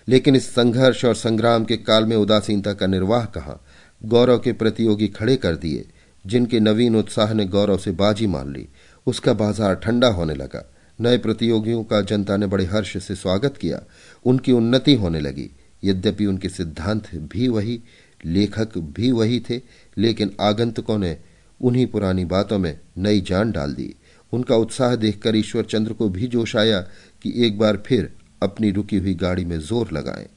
लेकिन 0.08 0.36
इस 0.36 0.50
संघर्ष 0.50 1.06
और 1.06 1.16
संग्राम 1.16 1.66
के 1.66 1.78
काल 1.78 2.06
में 2.06 2.16
उदासीनता 2.16 2.74
का 2.74 2.88
निर्वाह 2.88 3.26
कहा? 3.26 3.64
गौरव 4.06 4.40
के 4.40 4.54
प्रतियोगी 4.54 5.08
खड़े 5.08 5.38
कर 5.38 5.56
दिए, 5.56 5.86
जिनके 6.26 6.60
नवीन 6.60 6.96
उत्साह 6.96 7.34
ने 7.34 7.46
गौरव 7.46 7.78
से 7.78 7.92
बाजी 7.92 8.28
मान 8.28 8.54
ली। 8.54 8.68
उसका 9.08 9.34
बाज़ार 9.34 9.76
ठंडा 9.76 10.08
होने 10.08 10.34
लगा। 10.34 10.64
नए 11.00 11.18
प्रतियोगियों 11.18 11.84
का 11.84 12.02
जनता 12.02 12.38
ने 12.38 12.48
बड़े 12.48 12.66
हर्ष 12.66 12.98
से 12.98 13.16
स्वागत 13.16 13.58
किया। 13.58 13.82
उनकी 14.26 14.52
उन्नति 14.52 14.94
होने 14.94 15.20
लगी। 15.20 15.50
यद्यपि 15.84 16.26
उनके 16.26 16.50
सिद्धांत 16.50 17.08
भी 17.16 17.48
वही, 17.48 17.82
लेखक 18.26 18.78
भी 18.78 19.12
वही 19.12 19.40
थे, 19.40 19.62
लेकिन 19.98 20.32
आगंतुकों 20.42 20.98
ने 20.98 21.18
उन्हीं 21.62 21.88
पुरानी 21.88 22.26
बातों 22.26 22.60
में 22.60 22.80
नई 22.98 23.22
जान 23.22 23.52
डाल 23.52 23.74
दी। 23.74 23.94
उनका 24.34 24.56
उत्साह 24.56 24.96
देखकर 24.96 25.36
ईश्वर 25.36 25.64
चंद्र 25.64 25.94
को 25.94 26.10
भी 26.10 26.28
जोश 26.28 26.56
आया 26.56 26.80
कि 27.22 27.34
एक 27.46 27.58
बार 27.60 27.84
फिर 27.86 28.14
अपनी 28.44 28.72
रुकी 28.72 28.98
हुई 28.98 29.14
गाड़ी 29.14 29.46
में 29.46 29.60
ज़ोर 29.60 29.92
लगाएँ। 29.92 30.28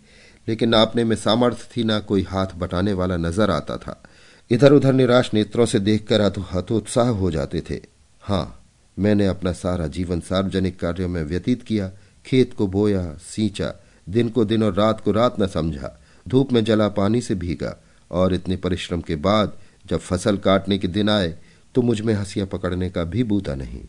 लेकिन 0.48 0.68
नापने 0.68 1.04
में 1.04 1.16
सामर्थ्य 1.16 1.68
थी, 1.76 1.84
ना 1.84 1.98
कोई 1.98 2.22
हाथ 2.22 2.46
बटाने 2.56 2.92
वाला 2.92 3.16
नज़र 3.16 3.50
आता 3.50 3.76
था। 3.76 4.02
इधर 4.50 4.72
उधर 4.72 4.92
निराश 4.92 5.30
नेत्रों 5.34 5.66
से 5.66 5.78
देखकर 5.80 6.20
हतोत्साह 6.54 7.08
हो 7.08 7.30
जाते 7.30 7.62
थे। 7.70 7.80
हाँ 8.24 8.60
मैंने 8.96 9.26
अपना 9.26 9.52
सारा 9.52 9.86
जीवन 9.86 10.20
सार्वजनिक 10.20 10.78
कार्यों 10.80 11.08
में 11.08 11.22
व्यतीत 11.22 11.62
किया, 11.62 11.90
खेत 12.26 12.54
को 12.54 12.66
बोया, 12.66 13.02
सींचा, 13.22 13.72
दिन 14.08 14.28
को 14.28 14.44
दिन 14.44 14.62
और 14.62 14.74
रात 14.74 15.00
को 15.00 15.12
रात 15.12 15.40
न 15.40 15.46
समझा, 15.46 15.90
धूप 16.26 16.52
में 16.52 16.62
जला 16.64 16.88
पानी 16.88 17.20
से 17.20 17.34
भीगा, 17.34 17.76
और 18.10 18.34
इतने 18.34 18.56
परिश्रम 18.56 19.00
के 19.00 19.16
बाद 19.16 19.58
जब 19.86 19.98
फ़सल 19.98 20.36
काटने 20.38 20.78
के 20.78 20.88
दिन 20.88 21.10
आए 21.10 21.34
तो 21.74 21.82
मुझमें 21.82 22.14
हंसियाँ 22.14 22.46
पकड़ने 22.46 22.90
का 22.90 23.04
भी 23.04 23.24
बूता 23.24 23.54
नहीं। 23.54 23.80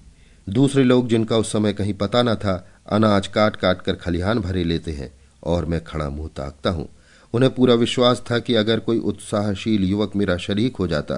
दूसरे 0.48 0.84
लोग 0.84 1.08
जिनका 1.10 1.38
उस 1.38 1.52
समय 1.52 1.74
कहीं 1.74 1.94
पता 1.94 2.24
न 2.24 2.36
था, 2.36 2.68
अनाज 2.90 3.28
काट 3.28 3.56
काट 3.56 3.82
कर 3.82 3.96
खलिहान 3.96 4.40
भरे 4.40 4.64
लेते 4.64 4.92
हैं, 4.92 5.12
और 5.44 5.66
मैं 5.66 5.84
खड़ा 5.84 6.10
मुँह 6.10 6.30
ताकता 6.38 6.70
हूँ। 6.70 6.90
उन्हें 7.34 7.54
पूरा 7.56 7.74
विश्वास 7.76 8.24
था 8.32 8.40
कि 8.40 8.56
अगर 8.56 8.80
कोई 8.80 9.00
उत्साहशील 9.00 9.84
युवक 9.84 10.16
मेरा 10.16 10.38
शरीक 10.38 10.76
हो 10.76 10.88
जाता 10.88 11.16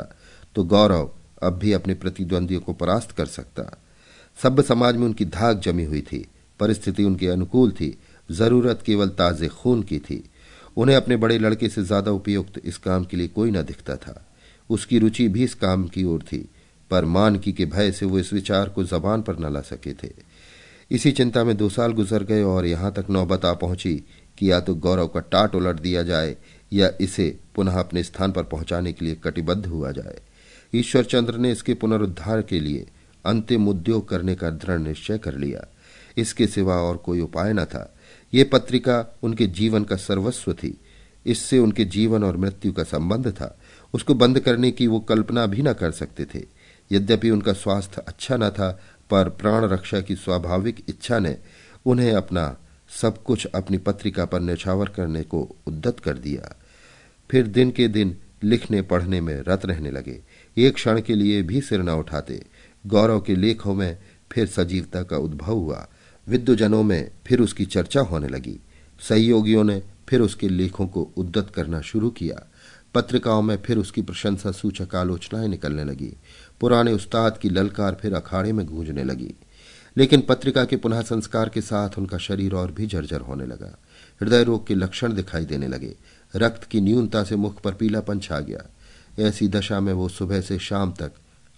तो 0.56 0.64
गौरव 0.66 1.10
अब 1.42 1.58
भी 1.60 1.74
अपने 1.74 1.94
प्रतिद्वंदियों 1.94 2.62
को 2.62 2.74
परास्त 2.74 3.12
कर 3.12 3.26
सकता। 3.28 3.64
सभ्य 4.38 4.64
समाज 4.64 4.96
में 4.96 5.06
उनकी 5.06 5.26
धाक 5.26 5.60
जमी 5.60 5.84
हुई 5.84 6.02
थी, 6.02 6.26
परिस्थिति 6.60 7.04
उनके 7.04 7.28
अनुकूल 7.28 7.72
थी, 7.72 7.98
ज़रूरत 8.30 8.82
केवल 8.82 9.10
ताजे 9.10 9.48
खून 9.48 9.84
की 9.84 10.00
थी। 10.00 10.24
उन्हें 10.78 10.96
अपने 10.96 11.16
बड़े 11.18 11.38
लड़के 11.40 11.70
से 11.70 11.84
ज़्यादा 11.84 12.12
उपयुक्त 12.12 12.62
इस 12.64 12.78
काम 12.78 13.04
के 13.04 13.18
लिए 13.18 13.28
कोई 13.28 13.52
न 13.52 13.62
दिखता 13.64 13.96
था। 13.96 14.24
उसकी 14.70 15.00
रुचि 15.00 15.28
भी 15.28 15.44
इस 15.44 15.54
काम 15.56 15.88
की 15.88 16.04
ओर 16.04 16.22
थी, 16.22 16.48
पर 16.92 17.06
मानकी 17.06 17.52
के 17.54 17.66
भय 17.66 17.92
से 17.92 18.06
वो 18.06 18.20
इस 18.20 18.32
विचार 18.34 18.70
को 18.70 18.84
जबान 18.84 19.22
पर 19.22 19.40
न 19.40 19.54
ला 19.54 19.62
सके 19.62 19.94
थे। 19.94 20.12
इसी 20.92 21.12
चिंता 21.12 21.44
में 21.44 21.56
दो 21.58 21.70
साल 21.70 21.92
गुजर 21.92 22.24
गए 22.24 22.44
और 22.44 22.66
यहाँ 22.66 22.92
तक 22.94 23.10
नौबत 23.10 23.46
आ 23.46 23.54
पहुँची 23.54 23.96
कि 24.38 24.52
या 24.52 24.60
तो 24.60 24.76
गौरव 24.76 25.08
का 25.08 25.20
टाट 25.22 25.56
उलट 25.56 25.80
दिया 25.80 26.04
जाए 26.04 26.36
या 26.72 26.90
इसे 27.02 27.38
पुनः 27.56 27.80
अपने 27.80 28.04
स्थान 28.04 28.32
पर 28.32 28.44
पहुँचाने 28.44 28.94
के 28.94 29.06
लिए 29.06 29.16
कटिबद्ध 29.16 29.66
हुआ 29.66 29.92
जाए। 29.92 30.20
ईश्वर 30.76 31.04
चंद्र 31.04 31.38
ने 31.38 31.52
इसके 31.52 31.74
पुनरुद्धार 31.74 32.42
के 32.42 32.60
लिए 32.60 32.88
अंतिम 33.26 33.68
उद्योग 33.68 34.10
करने 34.10 34.36
का 34.36 34.50
दृढ़ 34.50 34.80
निश्चय 34.80 35.18
कर 35.18 35.36
लिया। 35.36 35.68
इसके 36.18 36.48
सिवा 36.48 36.76
और 36.76 36.98
कोई 36.98 37.22
उपाय 37.22 37.54
न 37.54 37.66
था। 37.66 37.96
ये 38.34 38.44
पत्रिका 38.44 39.18
उनके 39.24 39.48
जीवन 39.48 39.84
का 39.84 39.96
सर्वस्व 39.96 40.54
थी। 40.54 40.78
इससे 41.26 41.60
उनके 41.60 41.86
जीवन 41.86 42.24
और 42.24 42.38
मृत्यु 42.38 42.74
का 42.74 42.84
संबंध 42.84 43.32
था। 43.32 43.60
उसको 43.94 44.14
बंद 44.14 44.40
करने 44.40 44.72
की 44.72 44.88
वो 44.88 45.00
कल्पना 45.00 45.46
भी 45.46 45.62
न 45.62 45.74
कर 45.74 45.92
सकते 45.92 46.26
थे। 46.26 46.44
यद्यपि 46.92 47.30
उनका 47.30 47.54
स्वास्थ्य 47.54 48.04
अच्छा 48.08 48.38
न 48.38 48.50
था, 48.50 48.80
पर 49.10 49.30
प्राण 49.30 49.64
रक्षा 49.66 50.02
की 50.02 50.16
स्वाभाविक 50.16 50.86
इच्छा 50.90 51.20
ने 51.20 51.38
उन्हें 51.86 52.14
अपना 52.14 52.58
सब 53.02 53.24
कुछ 53.24 53.46
अपनी 53.46 53.78
पत्रिका 53.78 54.26
पर 54.26 54.40
निछावर 54.40 54.90
करने 54.90 55.24
को 55.24 55.56
उद्दत 55.68 56.00
कर 56.00 56.18
दिया। 56.18 56.56
फिर 57.32 57.48
दिन 57.48 57.72
के 57.72 57.88
दिन 57.88 58.18
लिखने, 58.44 58.82
पढ़ने 58.82 59.22
में 59.22 59.44
रत 59.48 59.66
रहने 59.66 59.92
लगे। 59.92 60.24
एक 60.58 60.74
क्षण 60.74 61.02
के 61.02 61.16
लिए 61.16 61.44
भी 61.44 61.62
सिर 61.62 61.82
न 61.82 61.90
उठाते। 61.90 62.46
गौरव 62.88 63.22
के 63.22 63.36
लेखों 63.36 63.74
में 63.74 63.98
फिर 64.32 64.48
सजीवता 64.48 65.04
का 65.04 65.18
उद्भव 65.18 65.54
हुआ। 65.54 65.88
विद्वजनों 66.28 66.84
में 66.84 67.12
फिर 67.28 67.40
उसकी 67.40 67.66
चर्चा 67.66 68.02
होने 68.02 68.28
लगी। 68.28 68.60
सहयोगियों 69.00 69.64
ने 69.64 69.84
फिर 70.10 70.22
उसके 70.22 70.50
लेखों 70.50 70.88
को 70.88 71.12
उद्दत 71.18 71.52
करना 71.56 71.82
शुरू 71.82 72.10
किया। 72.10 72.52
पत्रिकाओं 72.96 73.42
में 73.42 73.58
फिर 73.58 73.78
उसकी 73.78 74.02
प्रशंसा 74.02 74.52
सूचक 74.52 74.96
आलोचनाएँ 74.96 75.48
निकलने 75.48 75.84
लगी। 75.84 76.14
पुराने 76.62 76.92
उस्ताद 76.92 77.38
की 77.38 77.50
ललकार 77.50 77.98
फिर 78.02 78.14
अखाड़े 78.14 78.54
में 78.54 78.66
गूंजने 78.66 79.04
लगी। 79.04 79.34
लेकिन 79.98 80.22
पत्रिका 80.22 80.66
के 80.66 80.78
पुनः 80.78 81.02
संस्कार 81.02 81.50
के 81.50 81.62
साथ 81.62 81.90
उनका 81.98 82.18
शरीर 82.18 82.54
और 82.54 82.72
भी 82.72 82.86
जर्जर 82.86 83.22
होने 83.22 83.46
लगा। 83.46 83.78
हृदय 84.22 84.44
रोग 84.44 84.68
के 84.68 84.76
लक्षण 84.76 85.14
दिखाई 85.14 85.46
देने 85.46 85.68
लगे। 85.68 85.96
रक्त 86.36 86.64
की 86.64 86.82
न्यूनता 86.82 87.24
से 87.24 87.36
मुख 87.36 87.62
पर 87.62 87.74
पीलापन 87.74 88.20
छा 88.20 88.40
गया। 88.40 88.77
ऐसी 89.20 89.48
दशा 89.48 89.80
में 89.80 89.94
वो 89.94 90.10
सुबह 90.10 90.42
से 90.42 90.60
शाम 90.60 90.92
तक 90.92 91.12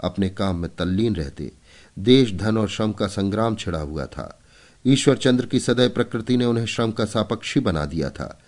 अपने 0.03 0.29
काम 0.29 0.55
में 0.55 0.69
तल्लीन 0.77 1.15
रहते। 1.15 1.51
देश, 1.99 2.33
धन 2.33 2.57
और 2.57 2.69
श्रम 2.69 2.91
का 2.91 3.07
संग्राम 3.07 3.55
छिड़ा 3.55 3.79
हुआ 3.79 4.05
था। 4.05 4.39
ईश्वर 4.87 5.17
चंद्र 5.17 5.45
की 5.45 5.59
सदैव 5.59 5.89
प्रकृति 5.89 6.37
ने 6.37 6.45
उन्हें 6.45 6.65
श्रम 6.65 6.91
का 6.91 7.05
सापक्षी 7.05 7.59
बना 7.59 7.85
दिया 7.85 8.09
था। 8.09 8.39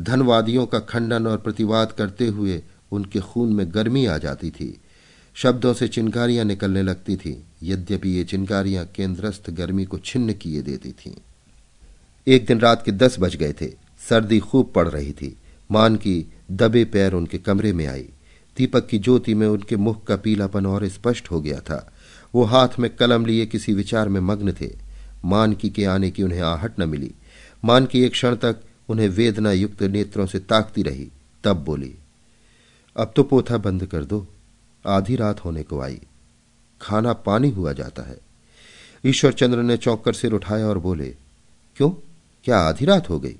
धनवादियों 0.00 0.66
का 0.66 0.78
खंडन 0.78 1.26
और 1.26 1.38
प्रतिवाद 1.38 1.92
करते 1.92 2.26
हुए 2.26 2.62
उनके 2.92 3.20
खून 3.20 3.52
में 3.52 3.74
गर्मी 3.74 4.06
आ 4.06 4.18
जाती 4.18 4.50
थी। 4.50 4.80
शब्दों 5.34 5.74
से 5.74 5.88
चिंगारियाँ 5.88 6.44
निकलने 6.44 6.82
लगती 6.82 7.16
थी। 7.16 7.44
यद्यपि 7.62 8.08
ये 8.08 8.24
चिंगारियाँ 8.24 8.86
केंद्रस्थ 8.86 9.50
गर्मी 9.50 9.84
को 9.84 9.98
छिन्न 9.98 10.32
किए 10.32 10.62
देती 10.62 10.92
थीं। 10.92 11.14
एक 12.26 12.46
दिन 12.46 12.60
रात 12.60 12.82
के 12.84 12.92
दस 12.92 13.16
बज 13.20 13.36
गए 13.36 13.52
थे। 13.52 13.72
सर्दी 14.08 14.38
खूब 14.38 14.72
पड़ 14.74 14.88
रही 14.88 15.12
थी। 15.12 15.36
मान 15.70 15.96
की 15.96 16.32
दबे 16.50 16.84
पैर 16.84 17.12
उनके 17.12 17.38
कमरे 17.38 17.72
में 17.72 17.86
आई। 17.86 18.08
दीपक 18.56 18.86
की 18.86 18.98
ज्योति 18.98 19.34
में 19.34 19.46
उनके 19.46 19.76
मुख 19.76 20.04
का 20.04 20.16
पीलापन 20.16 20.66
और 20.66 20.88
स्पष्ट 20.88 21.30
हो 21.30 21.40
गया 21.40 21.60
था। 21.60 21.92
वो 22.34 22.44
हाथ 22.44 22.68
में 22.78 22.96
कलम 22.96 23.26
लिए 23.26 23.46
किसी 23.46 23.74
विचार 23.74 24.08
में 24.08 24.20
मग्न 24.20 24.52
थे। 24.52 24.76
मानकी 25.24 25.70
के 25.70 25.84
आने 25.84 26.10
की 26.10 26.22
उन्हें 26.22 26.40
आहट 26.40 26.80
न 26.80 26.88
मिली। 26.88 27.14
मानकी 27.64 28.02
एक 28.02 28.12
क्षण 28.12 28.36
तक 28.36 28.56
उन्हें 28.88 29.08
वेदना 29.08 29.52
युक्त 29.52 29.82
नेत्रों 29.82 30.26
से 30.26 30.38
ताकती 30.38 30.82
रही, 30.82 31.08
तब 31.44 31.56
बोली, 31.56 31.94
अब 32.96 33.12
तो 33.16 33.22
पोथा 33.22 33.58
बंद 33.58 33.86
कर 33.86 34.04
दो। 34.04 34.26
आधी 34.86 35.16
रात 35.16 35.44
होने 35.44 35.62
को 35.62 35.80
आई। 35.80 36.00
खाना 36.80 37.12
पानी 37.12 37.50
हुआ 37.50 37.72
जाता 37.72 38.02
है। 38.02 38.18
ईश्वर 39.06 39.32
चंद्र 39.32 39.62
ने 39.62 39.76
चौंक 39.76 40.04
कर 40.04 40.12
सिर 40.12 40.32
उठाया 40.32 40.66
और 40.66 40.78
बोले, 40.78 41.16
क्यों? 41.76 41.90
क्या 42.44 42.58
आधी 42.58 42.84
रात 42.84 43.10
हो 43.10 43.20
गई? 43.20 43.36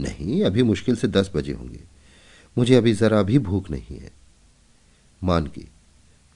नहीं, 0.00 0.44
अभी 0.44 0.62
मुश्किल 0.62 0.96
से 0.96 1.08
दस 1.08 1.30
बजे 1.34 1.52
होंगे। 1.52 1.80
मुझे 2.58 2.74
अभी 2.74 2.92
जरा 2.92 3.22
भी 3.22 3.38
भूख 3.38 3.70
नहीं 3.70 3.98
है। 3.98 4.25
मान 5.22 5.46
की, 5.46 5.68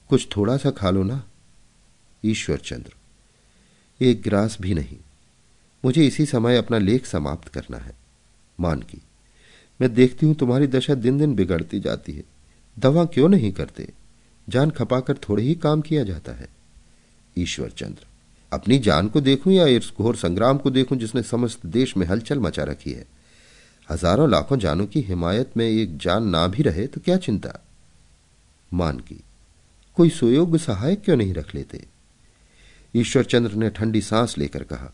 कुछ 0.09 0.27
थोड़ा 0.35 0.57
सा 0.57 0.71
खा 0.71 0.89
लो 0.89 1.03
ना 1.03 1.23
ईश्वर 2.23 2.57
चंद्र 2.57 2.93
एक 3.99 4.21
ग्रास 4.21 4.57
भी 4.61 4.73
नहीं, 4.73 4.97
मुझे 5.83 6.05
इसी 6.07 6.25
समय 6.25 6.57
अपना 6.57 6.77
लेख 6.77 7.05
समाप्त 7.05 7.47
करना 7.47 7.77
है, 7.77 7.93
मान 8.59 8.81
की। 8.81 9.01
मैं 9.79 9.93
देखती 9.93 10.25
हूँ 10.25 10.35
तुम्हारी 10.35 10.67
दशा 10.67 10.95
दिन 10.95 11.17
दिन 11.17 11.35
बिगड़ती 11.35 11.79
जाती 11.79 12.13
है, 12.13 12.23
दवा 12.77 13.05
क्यों 13.05 13.29
नहीं 13.29 13.51
करते? 13.51 13.87
जान 14.47 14.69
खपाकर 14.69 15.17
थोड़े 15.19 15.43
ही 15.43 15.55
काम 15.55 15.81
किया 15.81 16.03
जाता 16.03 16.31
है। 16.31 16.47
ईश्वर 17.35 17.69
चंद्र 17.69 18.05
अपनी 18.51 18.77
जान 18.79 19.07
को 19.07 19.21
देखूँ 19.21 19.53
या 19.53 19.65
इस 19.67 19.91
घोर 19.97 20.15
संग्राम 20.15 20.57
को 20.57 20.69
देखूँ 20.69 20.97
जिसने 20.97 21.23
समस्त 21.23 21.65
देश 21.67 21.95
में 21.97 22.05
हलचल 22.07 22.39
मचा 22.39 22.63
रखी 22.63 22.91
है? 22.91 23.05
हज़ारों 23.89 24.29
लाखों 24.29 24.57
जानों 24.59 24.85
की 24.85 25.01
हिमायत 25.01 25.57
में 25.57 25.67
एक 25.67 25.97
जान 25.97 26.27
ना 26.27 26.47
भी 26.47 26.63
रहे 26.63 26.87
तो 26.87 27.01
क्या 27.01 27.17
चिंता? 27.17 27.59
मान 28.73 28.99
की। 28.99 29.23
कोई 29.95 30.09
सुयोग्य 30.09 30.57
सहायक 30.57 31.01
क्यों 31.01 31.17
नहीं 31.17 31.33
रख 31.33 31.55
लेते? 31.55 31.85
ईश्वर 32.95 33.23
चंद्र 33.23 33.53
ने 33.53 33.69
ठंडी 33.69 34.01
सांस 34.01 34.37
लेकर 34.37 34.63
कहा, 34.63 34.91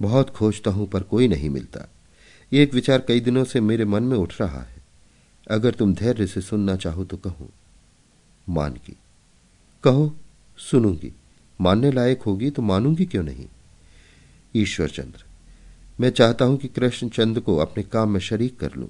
बहुत 0.00 0.30
खोजता 0.30 0.70
हूँ, 0.70 0.86
पर 0.88 1.02
कोई 1.02 1.28
नहीं 1.28 1.50
मिलता। 1.50 1.88
एक 2.52 2.74
विचार 2.74 3.04
कई 3.08 3.20
दिनों 3.20 3.44
से 3.44 3.60
मेरे 3.60 3.84
मन 3.84 4.02
में 4.02 4.16
उठ 4.18 4.34
रहा 4.40 4.60
है। 4.60 4.82
अगर 5.50 5.74
तुम 5.74 5.94
धैर्य 5.94 6.26
से 6.26 6.40
सुनना 6.40 6.76
चाहो 6.76 7.04
तो 7.04 7.16
कहो। 7.16 7.50
मान 8.48 8.72
की, 8.72 8.96
कहो, 9.84 10.14
सुनूँगी। 10.58 11.12
मानने 11.60 11.90
लायक 11.92 12.22
होगी 12.22 12.50
तो 12.50 12.62
मानूँगी 12.62 13.04
क्यों 13.06 13.22
नहीं? 13.22 13.46
ईश्वर 14.54 14.88
चंद्र 14.88 15.24
मैं 16.00 16.10
चाहता 16.10 16.44
हूँ 16.44 16.56
कि 16.56 16.68
कृष्ण 16.68 17.08
चंद्र 17.08 17.40
को 17.40 17.56
अपने 17.56 17.82
काम 17.82 18.10
में 18.10 18.20
शरीक 18.20 18.58
कर 18.58 18.74
लूँ। 18.74 18.88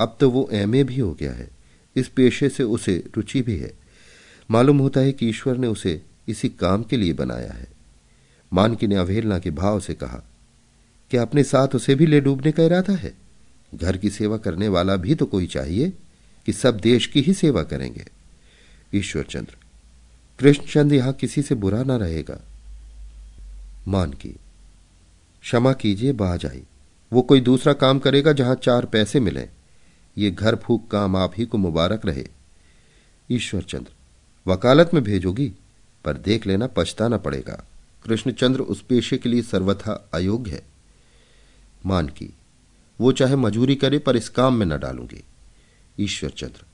अब 0.00 0.16
तो 0.20 0.30
वो 0.30 0.48
एमए 0.52 0.84
भी 0.84 0.98
हो 0.98 1.12
गया 1.14 1.32
है। 1.32 1.59
इस 1.96 2.08
पेशे 2.08 2.48
से 2.48 2.62
उसे 2.62 3.04
रुचि 3.16 3.42
भी 3.42 3.56
है। 3.58 3.72
मालूम 4.50 4.78
होता 4.78 5.00
है 5.00 5.12
कि 5.12 5.28
ईश्वर 5.28 5.56
ने 5.56 5.66
उसे 5.66 6.00
इसी 6.28 6.48
काम 6.48 6.82
के 6.82 6.96
लिए 6.96 7.12
बनाया 7.12 7.52
है। 7.52 7.68
मानकी 8.52 8.86
ने 8.86 8.94
अवहेलना 8.94 9.38
के 9.38 9.50
भाव 9.50 9.80
से 9.80 9.94
कहा, 9.94 10.22
क्या 11.10 11.22
अपने 11.22 11.44
साथ 11.44 11.74
उसे 11.74 11.94
भी 11.94 12.06
ले 12.06 12.20
डूबने 12.20 12.52
का 12.52 12.62
इरादा 12.62 12.92
है? 12.92 13.14
घर 13.74 13.96
की 13.96 14.10
सेवा 14.10 14.36
करने 14.36 14.68
वाला 14.68 14.96
भी 14.96 15.14
तो 15.14 15.26
कोई 15.26 15.46
चाहिए 15.46 15.92
कि 16.46 16.52
सब 16.52 16.80
देश 16.80 17.06
की 17.06 17.20
ही 17.20 17.34
सेवा 17.34 17.62
करेंगे। 17.62 18.04
ईश्वर 18.94 19.22
चंद्र 19.22 19.56
कृष्णचंद 20.38 20.92
यहाँ 20.92 21.12
किसी 21.12 21.42
से 21.42 21.54
बुरा 21.54 21.82
ना 21.82 21.96
रहेगा। 21.96 22.40
मान 23.88 24.12
की 24.12 24.28
क्षमा 25.42 25.72
कीजिए, 25.72 26.12
बाज 26.12 26.46
आई। 26.46 26.62
वो 27.12 27.22
कोई 27.22 27.40
दूसरा 27.40 27.72
काम 27.72 27.98
करेगा 27.98 28.32
जहाँ 28.32 28.54
चार 28.54 28.84
पैसे 28.84 29.20
मिले। 29.20 29.48
ये 30.18 30.30
घर 30.30 30.56
फूक 30.56 30.90
काम 30.90 31.16
आप 31.16 31.32
ही 31.36 31.44
को 31.46 31.58
मुबारक 31.58 32.06
रहे। 32.06 32.26
ईश्वर 33.30 33.62
चंद्र, 33.62 33.90
वकालत 34.46 34.90
में 34.94 35.04
भेजोगी, 35.04 35.52
पर 36.04 36.16
देख 36.16 36.46
लेना 36.46 36.66
पछताना 36.66 37.16
पड़ेगा। 37.16 37.64
कृष्णचंद्र 38.04 38.60
उस 38.60 38.82
पेशे 38.82 39.18
के 39.18 39.28
लिए 39.28 39.42
सर्वथा 39.42 40.10
अयोग्य 40.14 40.50
है। 40.50 40.62
मान 41.86 42.06
की, 42.06 42.34
वो 43.00 43.12
चाहे 43.12 43.36
मजूरी 43.36 43.74
करे, 43.74 43.98
पर 43.98 44.16
इस 44.16 44.28
काम 44.28 44.54
में 44.54 44.66
न 44.66 44.78
डालूँगी। 44.78 45.24
ईश्वर 46.00 46.30
चंद्र, 46.30 46.64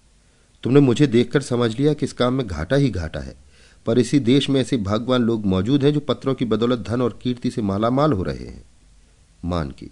तुमने 0.62 0.80
मुझे 0.80 1.06
देखकर 1.06 1.42
समझ 1.42 1.78
लिया 1.78 1.94
कि 1.94 2.06
इस 2.06 2.12
काम 2.12 2.34
में 2.34 2.46
घाटा 2.46 2.76
ही 2.76 2.90
घाटा 2.90 3.20
है, 3.20 3.36
पर 3.86 3.98
इसी 3.98 4.18
देश 4.18 4.50
में 4.50 4.60
ऐसे 4.60 4.76
भगवान 4.76 5.22
लोग 5.22 5.46
मौजूद 5.46 5.84
हैं 5.84 5.92
जो 5.92 6.00
पत्रों 6.00 6.34
की 6.34 6.44
बदौलत 6.44 6.78
धन 6.78 7.02
और 7.02 7.18
कीर्ति 7.22 7.50
से 7.50 7.62
मालामाल 7.62 8.12
हो 8.12 8.22
रहे 8.22 8.46
हैं। 8.46 8.64
मान 9.44 9.70
की 9.70 9.90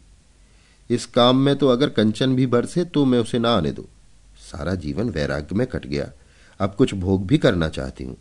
इस 0.91 1.07
काम 1.07 1.37
में 1.37 1.57
तो 1.57 1.69
अगर 1.69 1.89
कंचन 1.89 2.37
भी 2.37 2.47
बरसे 2.47 2.85
तो 2.85 3.05
मैं 3.05 3.19
उसे 3.19 3.39
ना 3.39 3.51
आने 3.51 3.73
दो। 3.73 3.89
सारा 4.53 4.75
जीवन 4.75 5.11
वैराग्य 5.11 5.55
में 5.55 5.67
कट 5.67 5.87
गया। 5.87 6.11
अब 6.61 6.75
कुछ 6.75 6.95
भोग 6.95 7.27
भी 7.27 7.39
करना 7.39 7.69
चाहती 7.69 8.05
हूँ। 8.05 8.17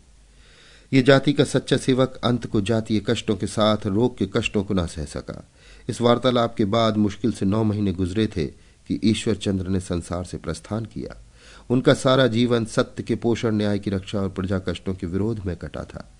ये 0.92 1.02
जाति 1.02 1.32
का 1.32 1.44
सच्चा 1.44 1.76
सेवक 1.76 2.20
अंत 2.24 2.46
को 2.46 2.60
जातीय 2.60 3.00
कष्टों 3.00 3.36
के 3.36 3.46
साथ, 3.46 3.86
रोग 3.86 4.18
के 4.18 4.26
कष्टों 4.26 4.64
को 4.64 4.74
ना 4.74 4.86
सह 4.86 5.04
सका। 5.04 5.48
इस 5.88 6.00
वार्तालाप 6.00 6.54
के 6.54 6.64
बाद 6.64 6.96
मुश्किल 6.96 7.32
से 7.32 7.46
नौ 7.46 7.64
महीने 7.64 7.92
गुजरे 7.92 8.26
थे 8.26 8.46
कि 8.88 9.00
ईश्वर 9.04 9.34
चंद्र 9.34 9.68
ने 9.68 9.80
संसार 9.80 10.24
से 10.24 10.36
प्रस्थान 10.36 10.84
किया। 10.84 11.22
उनका 11.70 11.94
सारा 11.94 12.26
जीवन 12.26 12.64
सत्य 12.64 13.02
के 13.02 13.14
पोषण, 13.14 13.54
न्याय 13.54 13.78
की 13.78 13.90
रक्षा 13.90 14.20
और 14.20 14.28
प्रजा 14.28 14.58
कष्टों 14.58 14.94
के 14.94 15.06
विरोध 15.06 15.40
में 15.46 15.56
कटा 15.56 15.84
था। 15.84 16.12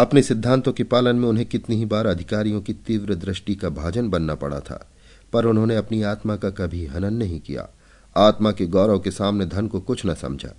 अपने 0.00 0.22
सिद्धांतों 0.22 0.72
के 0.72 0.84
पालन 0.84 1.16
में 1.16 1.28
उन्हें 1.28 1.46
कितनी 1.46 1.76
ही 1.76 1.84
बार 1.84 2.06
अधिकारियों 2.06 2.60
की 2.60 2.72
तीव्र 2.72 3.14
दृष्टि 3.14 3.54
का 3.54 3.68
भाजन 3.68 4.08
बनना 4.08 4.34
पड़ा 4.34 4.60
था। 4.60 4.90
पर 5.32 5.44
उन्होंने 5.44 5.76
अपनी 5.76 6.02
आत्मा 6.02 6.36
का 6.36 6.50
कभी 6.50 6.84
हनन 6.86 7.14
नहीं 7.14 7.40
किया। 7.40 7.68
आत्मा 8.16 8.52
के 8.52 8.66
गौरव 8.66 8.98
के 8.98 9.10
सामने 9.10 9.46
धन 9.46 9.66
को 9.66 9.80
कुछ 9.80 10.06
न 10.06 10.14
समझा। 10.14 10.54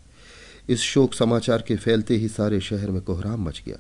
इस 0.69 0.79
शोक 0.79 1.13
समाचार 1.13 1.63
के 1.67 1.75
फैलते 1.75 2.15
ही 2.15 2.27
सारे 2.27 2.59
शहर 2.61 2.91
में 2.91 3.01
कोहराम 3.01 3.43
मच 3.45 3.61
गया। 3.65 3.77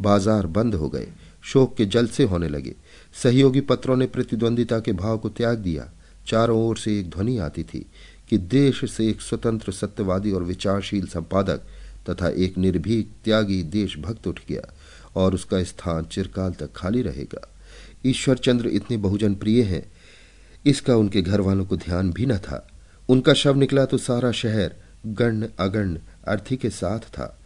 बाज़ार 0.00 0.46
बंद 0.46 0.74
हो 0.74 0.88
गए। 0.88 1.08
शोक 1.42 1.76
के 1.76 1.84
जलसे 1.86 2.24
होने 2.24 2.48
लगे। 2.48 2.74
सहयोगी 3.22 3.60
पत्रों 3.60 3.96
ने 3.96 4.06
प्रतिद्वंदिता 4.06 4.78
के 4.80 4.92
भाव 4.92 5.18
को 5.18 5.28
त्याग 5.28 5.58
दिया। 5.58 5.88
चारों 6.26 6.58
ओर 6.68 6.76
से 6.76 6.98
एक 7.00 7.10
ध्वनि 7.10 7.38
आती 7.38 7.62
थी 7.64 7.86
कि 8.30 8.38
देश 8.38 8.84
से 8.90 9.08
एक 9.08 9.20
स्वतंत्र, 9.20 9.72
सत्यवादी 9.72 10.32
और 10.32 10.42
विचारशील 10.42 11.06
संपादक 11.06 11.60
तथा 12.10 12.28
एक 12.28 12.58
निर्भीक, 12.58 13.10
त्यागी 13.24 13.62
देशभक्त 13.62 14.26
उठ 14.26 14.40
गया 14.48 14.72
और 15.16 15.34
उसका 15.34 15.62
स्थान 15.62 16.04
चिरकाल 16.04 16.52
तक 16.52 16.72
खाली 16.76 17.02
रहेगा। 17.02 17.48
ईश्वर 18.06 18.36
चंद्र 18.36 18.68
इतने 18.68 18.96
बहुजन 18.96 19.34
प्रिय 19.34 19.62
हैं 19.62 19.84
इसका 20.66 20.96
उनके 20.96 21.22
घर 21.22 21.40
वालों 21.40 21.66
को 21.66 21.76
ध्यान 21.76 22.10
भी 22.10 22.26
न 22.26 22.38
था। 22.38 22.68
उनका 23.08 23.34
शव 23.34 23.54
निकला 23.56 23.84
तो 23.84 23.98
सारा 23.98 24.32
शहर 24.32 24.74
गण 25.06 25.46
अगण 25.58 25.98
अर्थी 26.28 26.56
के 26.56 26.70
साथ 26.70 26.98
था। 26.98 27.40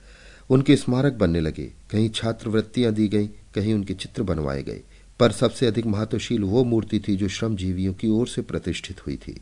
उनके 0.51 0.77
स्मारक 0.77 1.13
बनने 1.13 1.41
लगे। 1.41 1.73
कहीं 1.91 2.11
छात्रवृत्तियाँ 2.11 2.93
दी 2.93 3.09
गईं, 3.09 3.29
कहीं 3.55 3.75
उनके 3.75 3.95
चित्र 3.95 4.23
बनवाए 4.23 4.63
गए। 4.63 4.81
पर 5.21 5.33
सबसे 5.33 5.67
अधिक 5.67 5.87
महत्वशील 5.87 6.43
वो 6.45 6.65
मूर्ति 6.65 7.01
थी 7.09 7.17
जो 7.17 7.29
श्रमजीवियों 7.29 7.95
की 7.95 8.09
ओर 8.09 8.29
से 8.29 8.43
प्रतिष्ठित 8.43 9.07
हुई 9.07 9.17
थी। 9.17 9.41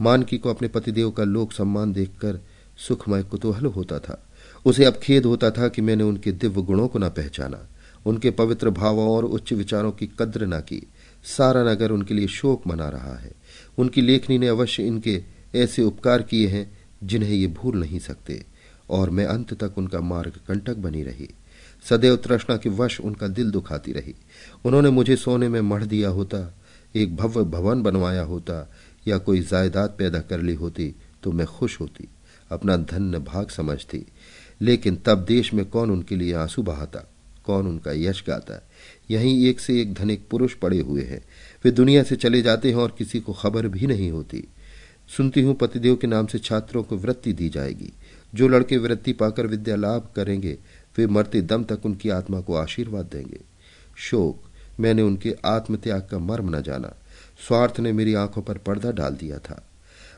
मानकी 0.00 0.38
को 0.38 0.50
अपने 0.50 0.68
पतिदेव 0.68 1.10
का 1.10 1.24
लोक 1.24 1.52
सम्मान 1.52 1.92
देखकर 1.92 2.40
सुखमय 2.88 3.22
कुतूहल 3.22 3.66
होता 3.66 3.98
था। 3.98 4.26
उसे 4.64 4.84
अब 4.84 4.94
खेद 4.94 5.24
होता 5.24 5.50
था 5.50 5.68
कि 5.68 5.82
मैंने 5.82 6.04
उनके 6.04 6.32
दिव्य 6.32 6.62
गुणों 6.62 6.88
को 6.88 6.98
न 6.98 7.08
पहचाना। 7.08 7.68
उनके 8.06 8.30
पवित्र 8.30 8.70
भावों 8.70 9.08
और 9.08 9.24
उच्च 9.24 9.52
विचारों 9.52 9.92
की 9.92 10.06
कद्र 10.06 10.46
न 10.46 10.60
की। 10.60 10.86
सारा 11.24 11.62
नगर 11.64 11.90
उनके 11.90 12.14
लिए 12.14 12.26
शोक 12.26 12.66
मना 12.66 12.88
रहा 12.88 13.16
है। 13.16 13.32
उनकी 13.78 14.00
लेखनी 14.00 14.38
ने 14.38 14.48
अवश्य 14.48 14.82
इनके 14.82 15.22
ऐसे 15.54 15.82
उपकार 15.82 16.22
किए 16.22 16.48
हैं, 16.48 16.78
जिन्हें 17.04 17.30
ये 17.30 17.46
भूल 17.46 17.76
नहीं 17.76 17.98
सकते, 17.98 18.44
और 18.90 19.10
मैं 19.10 19.26
अंत 19.26 19.54
तक 19.54 19.78
उनका 19.78 20.00
मार्ग 20.00 20.32
कंटक 20.48 20.76
बनी 20.76 21.02
रही। 21.02 21.28
सदैव 21.90 22.16
तृष्णा 22.16 22.56
के 22.56 22.68
वश 22.68 23.00
उनका 23.00 23.28
दिल 23.28 23.50
दुखाती 23.50 23.92
रही। 23.92 24.14
उन्होंने 24.64 24.90
मुझे 24.90 25.16
सोने 25.16 25.48
में 25.48 25.60
मढ़ 25.60 25.84
दिया 25.84 26.08
होता, 26.08 26.54
एक 26.94 27.16
भव्य 27.16 27.44
भवन 27.44 27.82
बनवाया 27.82 28.22
होता, 28.22 28.70
या 29.08 29.18
कोई 29.18 29.40
जायदाद 29.40 29.94
पैदा 29.98 30.18
कर 30.20 30.40
ली 30.40 30.54
होती 30.54 30.94
तो 31.22 31.32
मैं 31.32 31.46
खुश 31.46 31.80
होती, 31.80 32.08
अपना 32.50 32.76
धन्य 32.76 33.18
भाग 33.18 33.48
समझती। 33.48 34.04
लेकिन 34.60 34.96
तब 34.96 35.24
देश 35.24 35.52
में 35.54 35.64
कौन 35.64 35.90
उनके 35.90 36.16
लिए 36.16 36.34
आँसू 36.34 36.62
बहाता, 36.62 37.00
कौन 37.44 37.66
उनका 37.66 37.92
यश 37.92 38.24
गाता? 38.28 38.69
यहीं 39.10 39.46
एक 39.46 39.60
से 39.60 39.80
एक 39.80 39.94
धनिक 39.94 40.28
पुरुष 40.30 40.54
पड़े 40.54 40.80
हुए 40.80 41.02
हैं। 41.02 41.24
वे 41.64 41.70
दुनिया 41.70 42.02
से 42.02 42.16
चले 42.16 42.42
जाते 42.42 42.68
हैं 42.68 42.76
और 42.76 42.94
किसी 42.98 43.20
को 43.20 43.32
खबर 43.32 43.68
भी 43.68 43.86
नहीं 43.86 44.10
होती। 44.10 44.44
सुनती 45.16 45.42
हूँ 45.42 45.54
पतिदेव 45.54 45.96
के 45.96 46.06
नाम 46.06 46.26
से 46.26 46.38
छात्रों 46.38 46.82
को 46.82 46.96
वृत्ति 46.96 47.32
दी 47.32 47.48
जाएगी। 47.48 47.92
जो 48.34 48.48
लड़के 48.48 48.76
वृत्ति 48.76 49.12
पाकर 49.12 49.46
विद्या 49.46 49.76
लाभ 49.76 50.08
करेंगे, 50.16 50.58
वे 50.98 51.06
मरते 51.06 51.40
दम 51.40 51.64
तक 51.64 51.86
उनकी 51.86 52.08
आत्मा 52.08 52.40
को 52.40 52.54
आशीर्वाद 52.54 53.04
देंगे। 53.04 53.40
शोक, 53.96 54.42
मैंने 54.80 55.02
उनके 55.02 55.36
आत्मत्याग 55.44 56.08
का 56.10 56.18
मर्म 56.18 56.56
न 56.56 56.62
जाना। 56.62 56.88
स्वार्थ 57.48 57.80
ने 57.80 57.92
मेरी 57.92 58.14
आँखों 58.14 58.42
पर 58.42 58.58
पर्दा 58.58 58.90
डाल 58.90 59.14
दिया 59.14 59.38
था। 59.38 59.66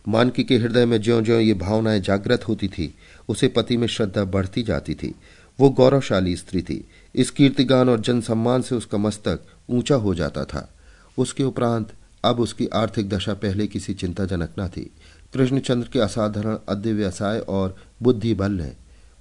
मानकी 0.09 0.45
के 0.45 0.57
हृदय 0.57 0.87
में 0.87 1.01
ज्यो 1.01 1.23
ज्यो 1.23 1.39
ये 1.39 1.55
भावनाएँ 1.55 2.01
जागृत 2.01 2.49
होती 2.49 2.69
थी, 2.69 2.95
उसे 3.29 3.49
पति 3.49 3.77
में 3.77 3.87
श्रद्धा 3.87 4.25
बढ़ती 4.25 4.63
जाती 4.63 4.95
थी। 4.95 5.15
वो 5.61 5.71
गौरवशाली 5.71 6.37
स्त्री 6.37 6.63
थी। 6.63 6.85
इस 7.15 7.31
कीर्तिगान 7.31 7.89
और 7.89 8.01
जन 8.01 8.21
सम्मान 8.21 8.63
से 8.63 8.75
उसका 8.75 8.99
मस्तक 8.99 9.41
ऊँचा 9.71 9.95
हो 9.95 10.15
जाता 10.15 10.45
था। 10.45 10.75
उसके 11.19 11.45
उपरांत 11.45 11.93
अब 12.25 12.41
उसकी 12.41 12.67
आर्थिक 12.67 13.09
दशा 13.09 13.35
पहले 13.35 13.67
किसी 13.67 13.95
चिंताजनक 13.95 14.51
न 14.59 14.69
थी। 14.69 14.91
कृष्णचंद्र 15.35 15.89
के 15.89 15.99
असाधारण 15.99 16.59
अद्य 16.69 16.93
व्यवसाय 16.93 17.39
और 17.39 17.77
बुद्धि 18.03 18.35
बल 18.35 18.53
ने 18.53 18.73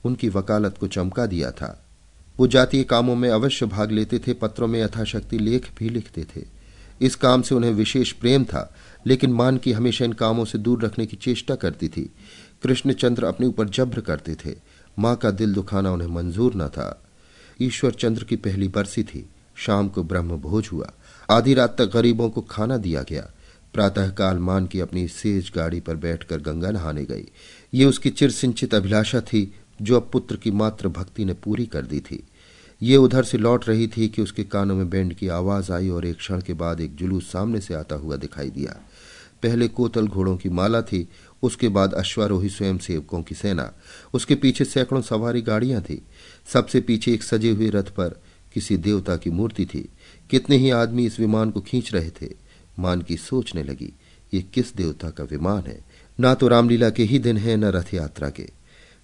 उनकी 0.05 0.29
वकालत 0.29 0.77
को 0.77 0.87
चमका 0.87 1.25
दिया 1.25 1.51
था। 1.51 1.85
वो 2.37 2.47
जातीय 2.47 2.83
कामों 2.83 3.15
में 3.15 3.29
अवश्य 3.29 3.65
भाग 3.65 3.91
लेते 3.91 4.19
थे, 4.19 4.33
पत्रों 4.33 4.67
में 4.67 4.83
यथाशक्ति 4.83 5.37
लेख 5.37 5.69
भी 5.77 5.89
लिखते 5.89 6.23
थे। 6.23 6.41
इस 7.01 7.15
काम 7.15 7.41
से 7.41 7.55
उन्हें 7.55 7.71
विशेष 7.71 8.11
प्रेम 8.11 8.43
था, 8.43 8.75
लेकिन 9.07 9.33
मान 9.33 9.57
की 9.57 9.71
हमेशा 9.71 10.05
इन 10.05 10.13
कामों 10.13 10.45
से 10.45 10.57
दूर 10.57 10.85
रखने 10.85 11.05
की 11.05 11.17
चेष्टा 11.17 11.55
करती 11.55 11.89
थी। 11.89 12.13
कृष्णचंद्र 12.63 13.23
अपने 13.23 13.47
ऊपर 13.47 13.69
जब्र 13.69 14.01
करते 14.01 14.35
थे। 14.35 14.55
माँ 14.99 15.15
का 15.15 15.31
दिल 15.31 15.53
दुखाना 15.53 15.91
उन्हें 15.91 16.07
मंजूर 16.07 16.55
न 16.55 16.67
था। 16.67 17.03
ईश्वर 17.61 17.91
चंद्र 17.91 18.23
की 18.23 18.35
पहली 18.35 18.67
बरसी 18.67 19.03
थी। 19.03 19.29
शाम 19.55 19.89
को 19.89 20.03
ब्रह्म 20.03 20.37
भोज 20.37 20.69
हुआ। 20.71 20.91
आधी 21.29 21.53
रात 21.53 21.77
तक 21.77 21.91
गरीबों 21.93 22.29
को 22.29 22.41
खाना 22.41 22.77
दिया 22.77 23.03
गया। 23.09 23.31
प्रातःकाल 23.73 24.37
मान 24.37 24.65
की 24.65 24.79
अपनी 24.79 25.07
सेज 25.07 25.51
गाड़ी 25.55 25.79
पर 25.79 25.95
बैठकर 25.95 26.37
गंगा 26.37 26.71
नहाने 26.71 27.05
गई। 27.05 27.27
ये 27.73 27.85
उसकी 27.85 28.09
चिर 28.09 28.31
सिंचित 28.31 28.75
अभिलाषा 28.75 29.21
थी, 29.21 29.53
जो 29.81 29.95
अब 29.95 30.09
पुत्र 30.13 30.35
की 30.35 30.51
मात्र 30.51 30.87
भक्ति 30.87 31.25
ने 31.25 31.33
पूरी 31.33 31.65
कर 31.65 31.81
दी 31.81 31.99
थी। 31.99 32.27
ये 32.81 32.97
उधर 32.97 33.23
से 33.23 33.37
लौट 33.37 33.69
रही 33.69 33.87
थी 33.87 34.07
कि 34.07 34.21
उसके 34.21 34.43
कानों 34.43 34.75
में 34.75 34.89
बैंड 34.89 35.13
की 35.13 35.27
आवाज़ 35.27 35.71
आई 35.71 35.89
और 35.89 36.05
एक 36.05 36.17
क्षण 36.17 36.41
के 36.41 36.53
बाद 36.53 36.81
एक 36.81 36.95
जुलूस 36.95 37.31
सामने 37.31 37.61
से 37.61 37.73
आता 37.73 37.95
हुआ 37.95 38.15
दिखाई 38.15 38.49
दिया। 38.49 38.81
पहले 39.43 39.67
कोतल 39.67 40.07
घोड़ों 40.07 40.37
की 40.37 40.49
माला 40.49 40.81
थी, 40.81 41.09
उसके 41.43 41.69
बाद 41.69 41.93
अश्वारोही 41.93 42.49
स्वयं 42.49 42.77
सेवकों 42.77 43.23
की 43.23 43.35
सेना। 43.35 43.73
उसके 44.13 44.35
पीछे 44.35 44.65
सैकड़ों 44.65 45.01
सवारी 45.01 45.41
गाड़ियाँ 45.41 45.81
थी। 45.81 46.05
सबसे 46.47 46.81
पीछे 46.81 47.13
एक 47.13 47.23
सजे 47.23 47.51
हुए 47.51 47.69
रथ 47.69 47.83
पर 47.83 48.21
किसी 48.53 48.77
देवता 48.77 49.17
की 49.17 49.29
मूर्ति 49.29 49.65
थी। 49.65 49.89
कितने 50.29 50.57
ही 50.57 50.69
आदमी 50.69 51.05
इस 51.05 51.19
विमान 51.19 51.51
को 51.51 51.61
खींच 51.61 51.93
रहे 51.93 52.09
थे, 52.09 52.29
मान 52.79 53.01
की 53.01 53.17
सोचने 53.17 53.63
लगी, 53.63 53.93
ये 54.33 54.41
किस 54.41 54.75
देवता 54.75 55.09
का 55.09 55.23
विमान 55.23 55.63
है? 55.63 55.79
ना 56.19 56.33
तो 56.33 56.47
रामलीला 56.47 56.89
के 56.89 57.03
ही 57.03 57.19
दिन 57.19 57.37
है, 57.37 57.55
न 57.57 57.65
रथ 57.65 57.93
यात्रा 57.93 58.29
के। 58.29 58.49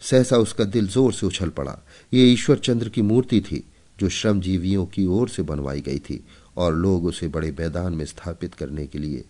सहसा 0.01 0.37
उसका 0.37 0.63
दिल 0.63 0.87
ज़ोर 0.87 1.13
से 1.13 1.25
उछल 1.25 1.49
पड़ा। 1.49 1.77
ये 2.13 2.25
ईश्वर 2.25 2.57
चंद्र 2.57 2.89
की 2.89 3.01
मूर्ति 3.01 3.41
थी, 3.41 3.63
जो 3.99 4.09
श्रमजीवियों 4.09 4.85
की 4.85 5.05
ओर 5.05 5.29
से 5.29 5.43
बनवाई 5.43 5.81
गई 5.81 5.99
थी 5.99 6.23
और 6.57 6.75
लोग 6.75 7.05
उसे 7.05 7.27
बड़े 7.27 7.51
मैदान 7.51 7.93
में 7.93 8.05
स्थापित 8.05 8.53
करने 8.53 8.87
के 8.87 8.99
लिए 8.99 9.23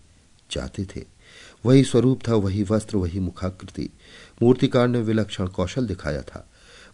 चाहते 0.50 0.84
थे। 0.84 1.04
वही 1.66 1.84
स्वरूप 1.84 2.20
था, 2.28 2.34
वही 2.34 2.62
वस्त्र, 2.62 2.96
वही 2.96 3.20
मुखाकृति। 3.20 3.88
मूर्तिकार 4.42 4.88
ने 4.88 5.00
विलक्षण 5.00 5.46
कौशल 5.46 5.86
दिखाया 5.86 6.22
था। 6.22 6.50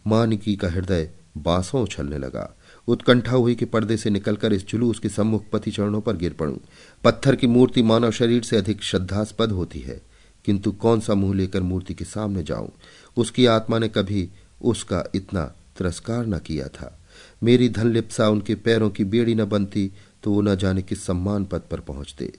मानकी 0.07 0.57
का 0.57 0.69
हृदय 0.69 1.11
बांसों 1.37 1.83
उछलने 1.83 2.19
लगा। 2.19 2.49
उत्कंठा 2.89 3.33
हुई 3.33 3.55
कि 3.55 3.65
पर्दे 3.65 3.97
से 3.97 4.11
निकलकर 4.11 4.53
इस 4.53 4.67
जुलूस 4.67 4.99
के 4.99 5.09
सम्मुख 5.09 5.45
पति 5.53 5.71
चरणों 5.71 6.01
पर 6.01 6.17
गिर 6.17 6.33
पड़ू। 6.33 6.61
पत्थर 7.05 7.37
की 7.37 7.47
मूर्ति 7.47 7.83
मानव 7.83 8.11
शरीर 8.11 8.43
से 8.43 8.57
अधिक 8.57 8.83
श्रद्धास्पद 8.83 9.53
होती 9.53 9.79
है, 9.79 10.01
किंतु 10.45 10.73
कौन 10.73 11.01
सा 11.01 11.15
मुँह 11.15 11.35
लेकर 11.35 11.63
मूर्ति 11.63 11.95
के 11.95 12.05
सामने 12.05 12.43
जाऊँ? 12.43 12.71
उसकी 13.17 13.47
आत्मा 13.47 13.79
ने 13.79 13.89
कभी 13.89 14.29
उसका 14.63 15.05
इतना 15.15 15.45
तिरस्कार 15.79 16.27
न 16.27 16.39
किया 16.39 16.69
था। 16.69 16.99
मेरी 17.43 17.69
धन 17.69 17.89
लिप्सा 17.89 18.29
उनके 18.29 18.55
पैरों 18.55 18.91
की 18.91 19.05
बेड़ी 19.05 19.35
न 19.35 19.45
बनती 19.45 19.91
तो 20.23 20.31
वो 20.31 20.41
न 20.41 20.55
जाने 20.57 20.83
किस 20.83 21.05
सम्मान 21.07 21.45
पद 21.45 21.63
पर 21.71 21.81
पहुँचते। 21.81 22.33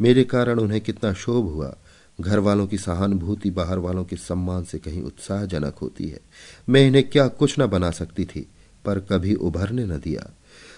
मेरे 0.00 0.24
कारण 0.24 0.58
उन्हें 0.58 0.80
कितना 0.80 1.12
शोभ 1.14 1.48
हुआ। 1.48 1.76
घर 2.20 2.38
वालों 2.38 2.66
की 2.66 2.78
सहानुभूति 2.78 3.50
बाहर 3.50 3.78
वालों 3.78 4.04
के 4.04 4.16
सम्मान 4.16 4.64
से 4.64 4.78
कहीं 4.78 5.02
उत्साहजनक 5.02 5.74
होती 5.74 6.08
है। 6.08 6.20
मैं 6.68 6.86
इन्हें 6.86 7.10
क्या 7.10 7.28
कुछ 7.28 7.60
न 7.60 7.66
बना 7.66 7.90
सकती 7.90 8.24
थी, 8.24 8.46
पर 8.84 8.98
कभी 9.00 9.34
उभरने 9.34 9.84
न 9.84 9.98
दिया। 9.98 10.34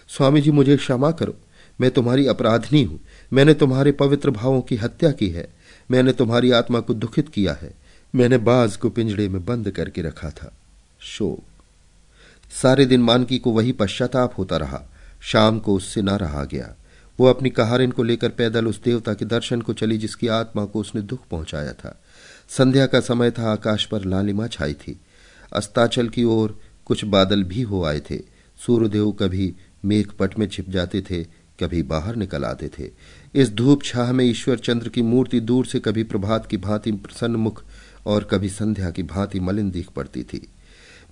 स्वामी 0.08 0.40
जी 0.40 0.50
मुझे 0.50 0.76
क्षमा 0.76 1.10
करो, 1.10 1.36
मैं 1.80 1.90
तुम्हारी 1.90 2.26
अपराधनी 2.26 2.82
हूँ। 2.84 3.00
मैंने 3.32 3.54
तुम्हारे 3.54 3.92
पवित्र 3.92 4.30
भावों 4.30 4.60
की 4.60 4.76
हत्या 4.76 5.12
की 5.12 5.28
है। 5.28 5.54
मैंने 5.90 6.12
तुम्हारी 6.12 6.50
आत्मा 6.50 6.80
को 6.80 6.94
दुखित 6.94 7.28
किया 7.28 7.52
है। 7.52 7.74
मैंने 8.14 8.38
बाज 8.38 8.76
को 8.76 8.90
पिंजड़े 8.90 9.28
में 9.28 9.44
बंद 9.44 9.70
करके 9.70 10.02
रखा 10.02 10.30
था। 10.30 10.52
शोक। 11.00 11.42
सारे 12.62 12.86
दिन 12.86 13.02
मानकी 13.02 13.38
को 13.38 13.50
वही 13.50 13.72
पश्चाताप 13.72 14.38
होता 14.38 14.56
रहा। 14.56 14.82
शाम 15.20 15.58
को 15.58 15.74
उससे 15.74 16.02
न 16.02 16.08
रहा 16.08 16.44
गया। 16.44 16.74
वो 17.20 17.26
अपनी 17.26 17.50
कहारिन 17.50 17.90
को 17.90 18.02
लेकर 18.02 18.28
पैदल 18.28 18.66
उस 18.66 18.82
देवता 18.82 19.14
के 19.14 19.24
दर्शन 19.24 19.60
को 19.60 19.72
चली 19.72 19.98
जिसकी 19.98 20.28
आत्मा 20.28 20.64
को 20.64 20.80
उसने 20.80 21.02
दुख 21.02 21.20
पहुँचाया 21.30 21.72
था। 21.72 22.02
संध्या 22.48 22.86
का 22.86 23.00
समय 23.00 23.30
था, 23.30 23.52
आकाश 23.52 23.84
पर 23.84 24.04
लालिमा 24.04 24.46
छाई 24.46 24.72
थी। 24.72 25.00
अस्ताचल 25.52 26.08
की 26.08 26.24
ओर 26.24 26.58
कुछ 26.84 27.04
बादल 27.04 27.42
भी 27.44 27.62
हो 27.62 27.84
आए 27.84 28.00
थे। 28.00 28.18
सूर्यदेव 28.66 29.12
कभी 29.12 29.54
मेघपट 29.84 30.38
में 30.38 30.48
छिप 30.48 30.70
जाते 30.70 31.00
थे, 31.00 31.24
कभी 31.60 31.82
बाहर 31.82 32.16
निकल 32.16 32.44
आते 32.44 32.70
थे। 32.78 32.90
इस 33.34 33.50
धूप 33.52 33.82
छाह 33.82 34.12
में 34.12 34.24
ईश्वर 34.24 34.58
चंद्र 34.58 34.88
की 34.88 35.02
मूर्ति 35.02 35.40
दूर 35.40 35.66
से 35.66 35.80
कभी 35.80 36.02
प्रभात 36.02 36.46
की 36.46 36.56
भांति 36.56 36.92
प्रसन्न 36.92 37.36
मुख 37.36 37.62
और 38.06 38.24
कभी 38.24 38.48
संध्या 38.48 38.90
की 38.90 39.02
भांति 39.02 39.40
मलिन 39.40 39.70
दिख 39.70 39.88
पड़ती 39.88 40.22
थी। 40.22 40.48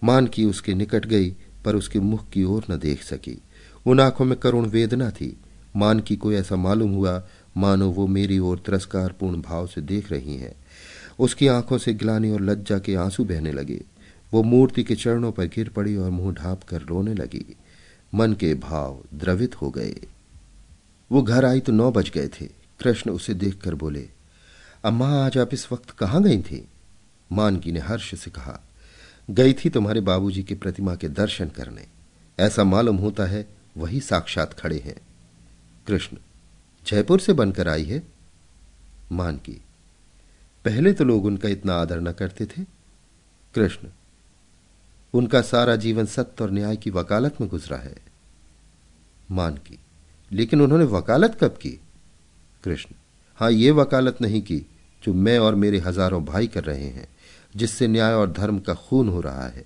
मान 0.05 0.27
की 0.27 0.45
उसके 0.45 0.75
निकट 0.75 1.07
गई, 1.07 1.37
पर 1.65 1.77
उसके 1.77 2.01
मुख 2.01 2.31
की 2.31 2.45
ओर 2.45 2.65
न 2.71 2.79
देख 2.79 3.03
सकी। 3.03 3.43
उन 3.87 4.01
आँखों 4.01 4.25
में 4.25 4.39
करुण 4.39 4.67
वेदना 4.67 5.11
थी। 5.11 5.37
मान 5.77 6.01
की 6.01 6.17
को 6.17 6.33
ऐसा 6.33 6.57
मालूम 6.57 6.93
हुआ, 6.93 7.27
मानो 7.57 7.91
वो 7.91 8.07
मेरी 8.07 8.39
ओर 8.39 8.59
तिरस्कारपूर्ण 8.59 9.43
भाव 9.43 9.67
से 9.67 9.81
देख 9.81 10.13
रही 10.13 10.37
हैं। 10.37 10.55
उसकी 11.19 11.47
आँखों 11.47 11.79
से 11.79 11.95
ग्लानी 11.95 12.31
और 12.31 12.41
लज्जा 12.41 12.79
के 12.79 12.95
आँसू 12.95 13.25
बहने 13.25 13.53
लगे। 13.53 13.85
वो 14.33 14.43
मूर्ति 14.43 14.85
के 14.85 14.95
चरणों 14.95 15.33
पर 15.33 15.45
गिर 15.45 15.69
पड़ी 15.69 15.97
और 15.97 16.11
मुँह 16.11 16.35
ढांप 16.35 16.63
कर 16.63 16.83
रोने 16.83 17.15
लगी। 17.15 17.57
मन 18.15 18.33
के 18.33 18.55
भाव 18.55 19.05
द्रवित 19.15 19.63
हो 19.63 19.71
गए। 19.71 19.97
वो 21.13 21.23
घर 21.23 21.45
आई 21.45 21.61
तो 21.61 21.73
नौ 21.73 21.93
बज 21.93 22.11
गए 22.11 22.29
थे। 22.29 22.47
कृष्ण 22.81 23.11
उसे 23.11 23.35
देखकर 23.35 23.75
बोले, 23.75 24.09
अम्मा, 24.85 25.27
आज 25.27 25.39
आप 25.39 25.55
इस 25.55 25.73
वक्त 25.73 25.91
कहाँ 25.91 26.23
गई 26.23 26.43
थी? 26.43 26.69
मानकी 27.33 27.73
ने 27.73 27.81
हर्ष 27.81 28.15
से 28.15 28.31
कहा, 28.31 28.61
गई 29.31 29.53
थी 29.53 29.71
तुम्हारे 29.71 30.01
बाबूजी 30.01 30.43
की 30.43 30.55
प्रतिमा 30.55 30.95
के 30.95 31.09
दर्शन 31.09 31.49
करने। 31.49 31.87
ऐसा 32.39 32.65
मालूम 32.65 32.97
होता 32.97 33.25
है, 33.27 33.49
वही 33.77 34.01
साक्षात 34.01 34.55
खड़े 34.55 34.79
हैं। 34.79 35.08
कृष्ण, 35.89 36.17
जयपुर 36.87 37.21
से 37.21 37.33
बनकर 37.33 37.69
आई 37.69 37.85
है? 37.85 38.03
मानकी 39.13 39.53
पहले 40.65 40.93
तो 40.93 41.05
लोग 41.05 41.25
उनका 41.25 41.49
इतना 41.49 41.75
आदर 41.75 42.01
न 42.01 42.13
करते 42.13 42.47
थे। 42.47 42.65
कृष्ण, 43.55 43.89
उनका 45.15 45.41
सारा 45.43 45.77
जीवन 45.77 46.07
सत्य 46.07 46.45
और 46.45 46.51
न्याय 46.51 46.77
की 46.77 46.91
वकालत 46.91 47.41
में 47.41 47.49
गुजरा 47.51 47.77
है। 47.77 47.97
मानकी 49.31 49.79
लेकिन 50.33 50.61
उन्होंने 50.61 50.85
वकालत 50.85 51.39
कब 51.41 51.57
की? 51.57 51.71
कृष्ण, 52.65 52.95
हाँ, 53.35 53.51
ये 53.51 53.71
वकालत 53.71 54.19
नहीं 54.21 54.43
की 54.43 54.59
जो 55.03 55.13
मैं 55.15 55.39
और 55.39 55.55
मेरे 55.55 55.79
हज़ारों 55.79 56.25
भाई 56.25 56.47
कर 56.47 56.65
रहे 56.65 56.89
हैं, 56.89 57.09
जिससे 57.57 57.89
न्याय 57.89 58.13
और 58.13 58.33
धर्म 58.33 58.59
का 58.59 58.75
खून 58.75 59.09
हो 59.09 59.21
रहा 59.21 59.47
है। 59.47 59.65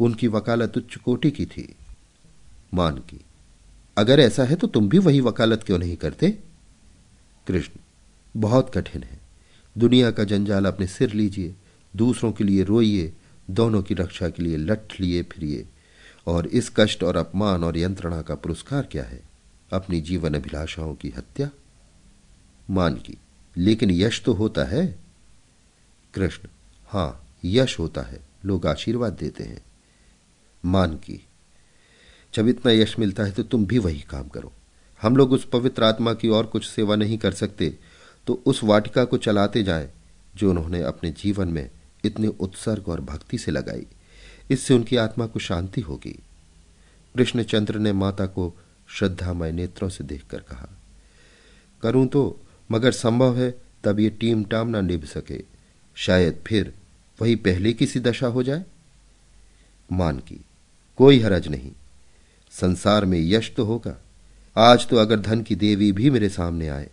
उनकी 0.00 0.28
वकालत 0.28 0.76
उच्च 0.76 0.96
कोटि 0.96 1.30
की 1.30 1.46
थी। 1.46 1.74
मान 2.74 2.98
की 2.98 3.20
अगर 4.00 4.20
ऐसा 4.20 4.44
है 4.44 4.54
तो 4.54 4.66
तुम 4.66 4.88
भी 4.88 4.98
वही 4.98 5.20
वकालत 5.20 5.62
क्यों 5.62 5.78
नहीं 5.78 5.96
करते? 5.96 6.30
कृष्ण, 7.46 7.72
बहुत 8.36 8.74
कठिन 8.74 9.02
है। 9.02 9.20
दुनिया 9.78 10.10
का 10.10 10.24
जंजाल 10.24 10.64
अपने 10.64 10.86
सिर 10.86 11.12
लीजिए, 11.12 11.54
दूसरों 11.96 12.32
के 12.32 12.44
लिए 12.44 12.62
रोइए, 12.62 13.12
दोनों 13.50 13.82
की 13.82 13.94
रक्षा 13.94 14.28
के 14.28 14.42
लिए 14.42 14.56
लठ 14.56 15.00
लिए 15.00 15.22
फिरिए। 15.22 15.68
और 16.26 16.46
इस 16.46 16.72
कष्ट 16.76 17.02
और 17.02 17.16
अपमान 17.16 17.64
और 17.64 17.78
यंत्रणा 17.78 18.22
का 18.22 18.34
पुरस्कार 18.34 18.82
क्या 18.82 19.04
है? 19.04 19.22
अपनी 19.72 20.00
जीवन 20.00 20.34
अभिलाषाओं 20.34 20.94
की 20.94 21.10
हत्या? 21.10 21.50
मान 22.70 22.94
की, 22.94 23.18
लेकिन 23.56 23.90
यश 23.90 24.22
तो 24.24 24.32
होता 24.32 24.64
है। 24.64 24.98
कृष्ण, 26.14 26.48
हाँ, 26.86 27.36
यश 27.44 27.78
होता 27.78 28.00
है। 28.00 28.20
लोग 28.44 28.66
आशीर्वाद 28.66 29.12
देते 29.12 29.44
हैं। 29.44 29.62
मान 30.64 30.94
की 30.94 31.26
जब 32.34 32.48
इतना 32.48 32.72
यश 32.72 32.98
मिलता 32.98 33.22
है 33.22 33.32
तो 33.32 33.42
तुम 33.42 33.66
भी 33.66 33.78
वही 33.78 34.00
काम 34.10 34.28
करो। 34.28 34.52
हम 35.02 35.16
लोग 35.16 35.32
उस 35.32 35.44
पवित्र 35.44 35.84
आत्मा 35.84 36.12
की 36.14 36.28
और 36.28 36.46
कुछ 36.46 36.68
सेवा 36.68 36.96
नहीं 36.96 37.18
कर 37.18 37.32
सकते 37.32 37.74
तो 38.26 38.42
उस 38.46 38.62
वाटिका 38.64 39.04
को 39.04 39.16
चलाते 39.18 39.62
जाएँ, 39.62 39.88
जो 40.34 40.50
उन्होंने 40.50 40.82
अपने 40.82 41.10
जीवन 41.12 41.48
में 41.48 41.70
इतने 42.04 42.28
उत्सर्ग 42.28 42.88
और 42.88 43.00
भक्ति 43.00 43.38
से 43.38 43.50
लगाई। 43.52 43.86
इससे 44.50 44.74
उनकी 44.74 44.96
आत्मा 44.96 45.26
को 45.26 45.38
शांति 45.38 45.80
होगी। 45.80 46.18
कृष्णचंद्र 47.14 47.78
ने 47.78 47.92
माता 47.92 48.26
को 48.26 48.52
श्रद्धामय 48.88 49.52
नेत्रों 49.52 49.88
से 49.88 50.04
देखकर 50.04 50.40
कहा, 50.40 50.68
करूँ 51.82 52.06
तो 52.06 52.40
मगर 52.70 52.92
संभव 52.92 53.38
है 53.38 53.50
तब 53.84 54.00
ये 54.00 54.10
टीम 54.10 54.44
टाम 54.44 54.68
ना 54.68 54.80
निभ 54.80 55.04
सके। 55.06 55.42
शायद 55.96 56.42
फिर 56.46 56.72
वही 57.18 57.36
पहले 57.38 57.72
की 57.72 57.86
सी 57.86 58.00
दशा 58.00 58.26
हो 58.26 58.42
जाए? 58.42 58.64
मान 59.88 60.18
की, 60.18 60.40
कोई 60.98 61.20
हरज 61.20 61.48
नहीं। 61.48 61.72
संसार 62.50 63.04
में 63.04 63.20
यश 63.20 63.52
तो 63.56 63.64
होगा। 63.64 63.96
आज 64.56 64.88
तो 64.88 64.96
अगर 64.96 65.20
धन 65.20 65.42
की 65.42 65.54
देवी 65.54 65.92
भी 65.92 66.10
मेरे 66.10 66.28
सामने 66.28 66.68
आए 66.68 66.90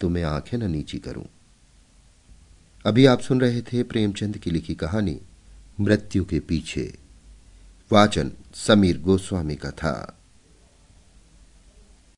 तो 0.00 0.08
मैं 0.08 0.22
आँखें 0.22 0.58
न 0.58 0.70
नीची 0.70 0.98
करूँ। 0.98 1.24
अभी 2.86 3.06
आप 3.06 3.20
सुन 3.20 3.40
रहे 3.40 3.62
थे 3.62 3.82
प्रेमचंद 3.82 4.38
की 4.38 4.50
लिखी 4.50 4.74
कहानी, 4.74 5.20
मृत्यु 5.80 6.24
के 6.24 6.40
पीछे। 6.40 6.94
वाचन 7.92 8.30
समीर 8.54 9.00
गोस्वामी 9.00 9.56
का 9.56 9.70
था। 9.70 10.18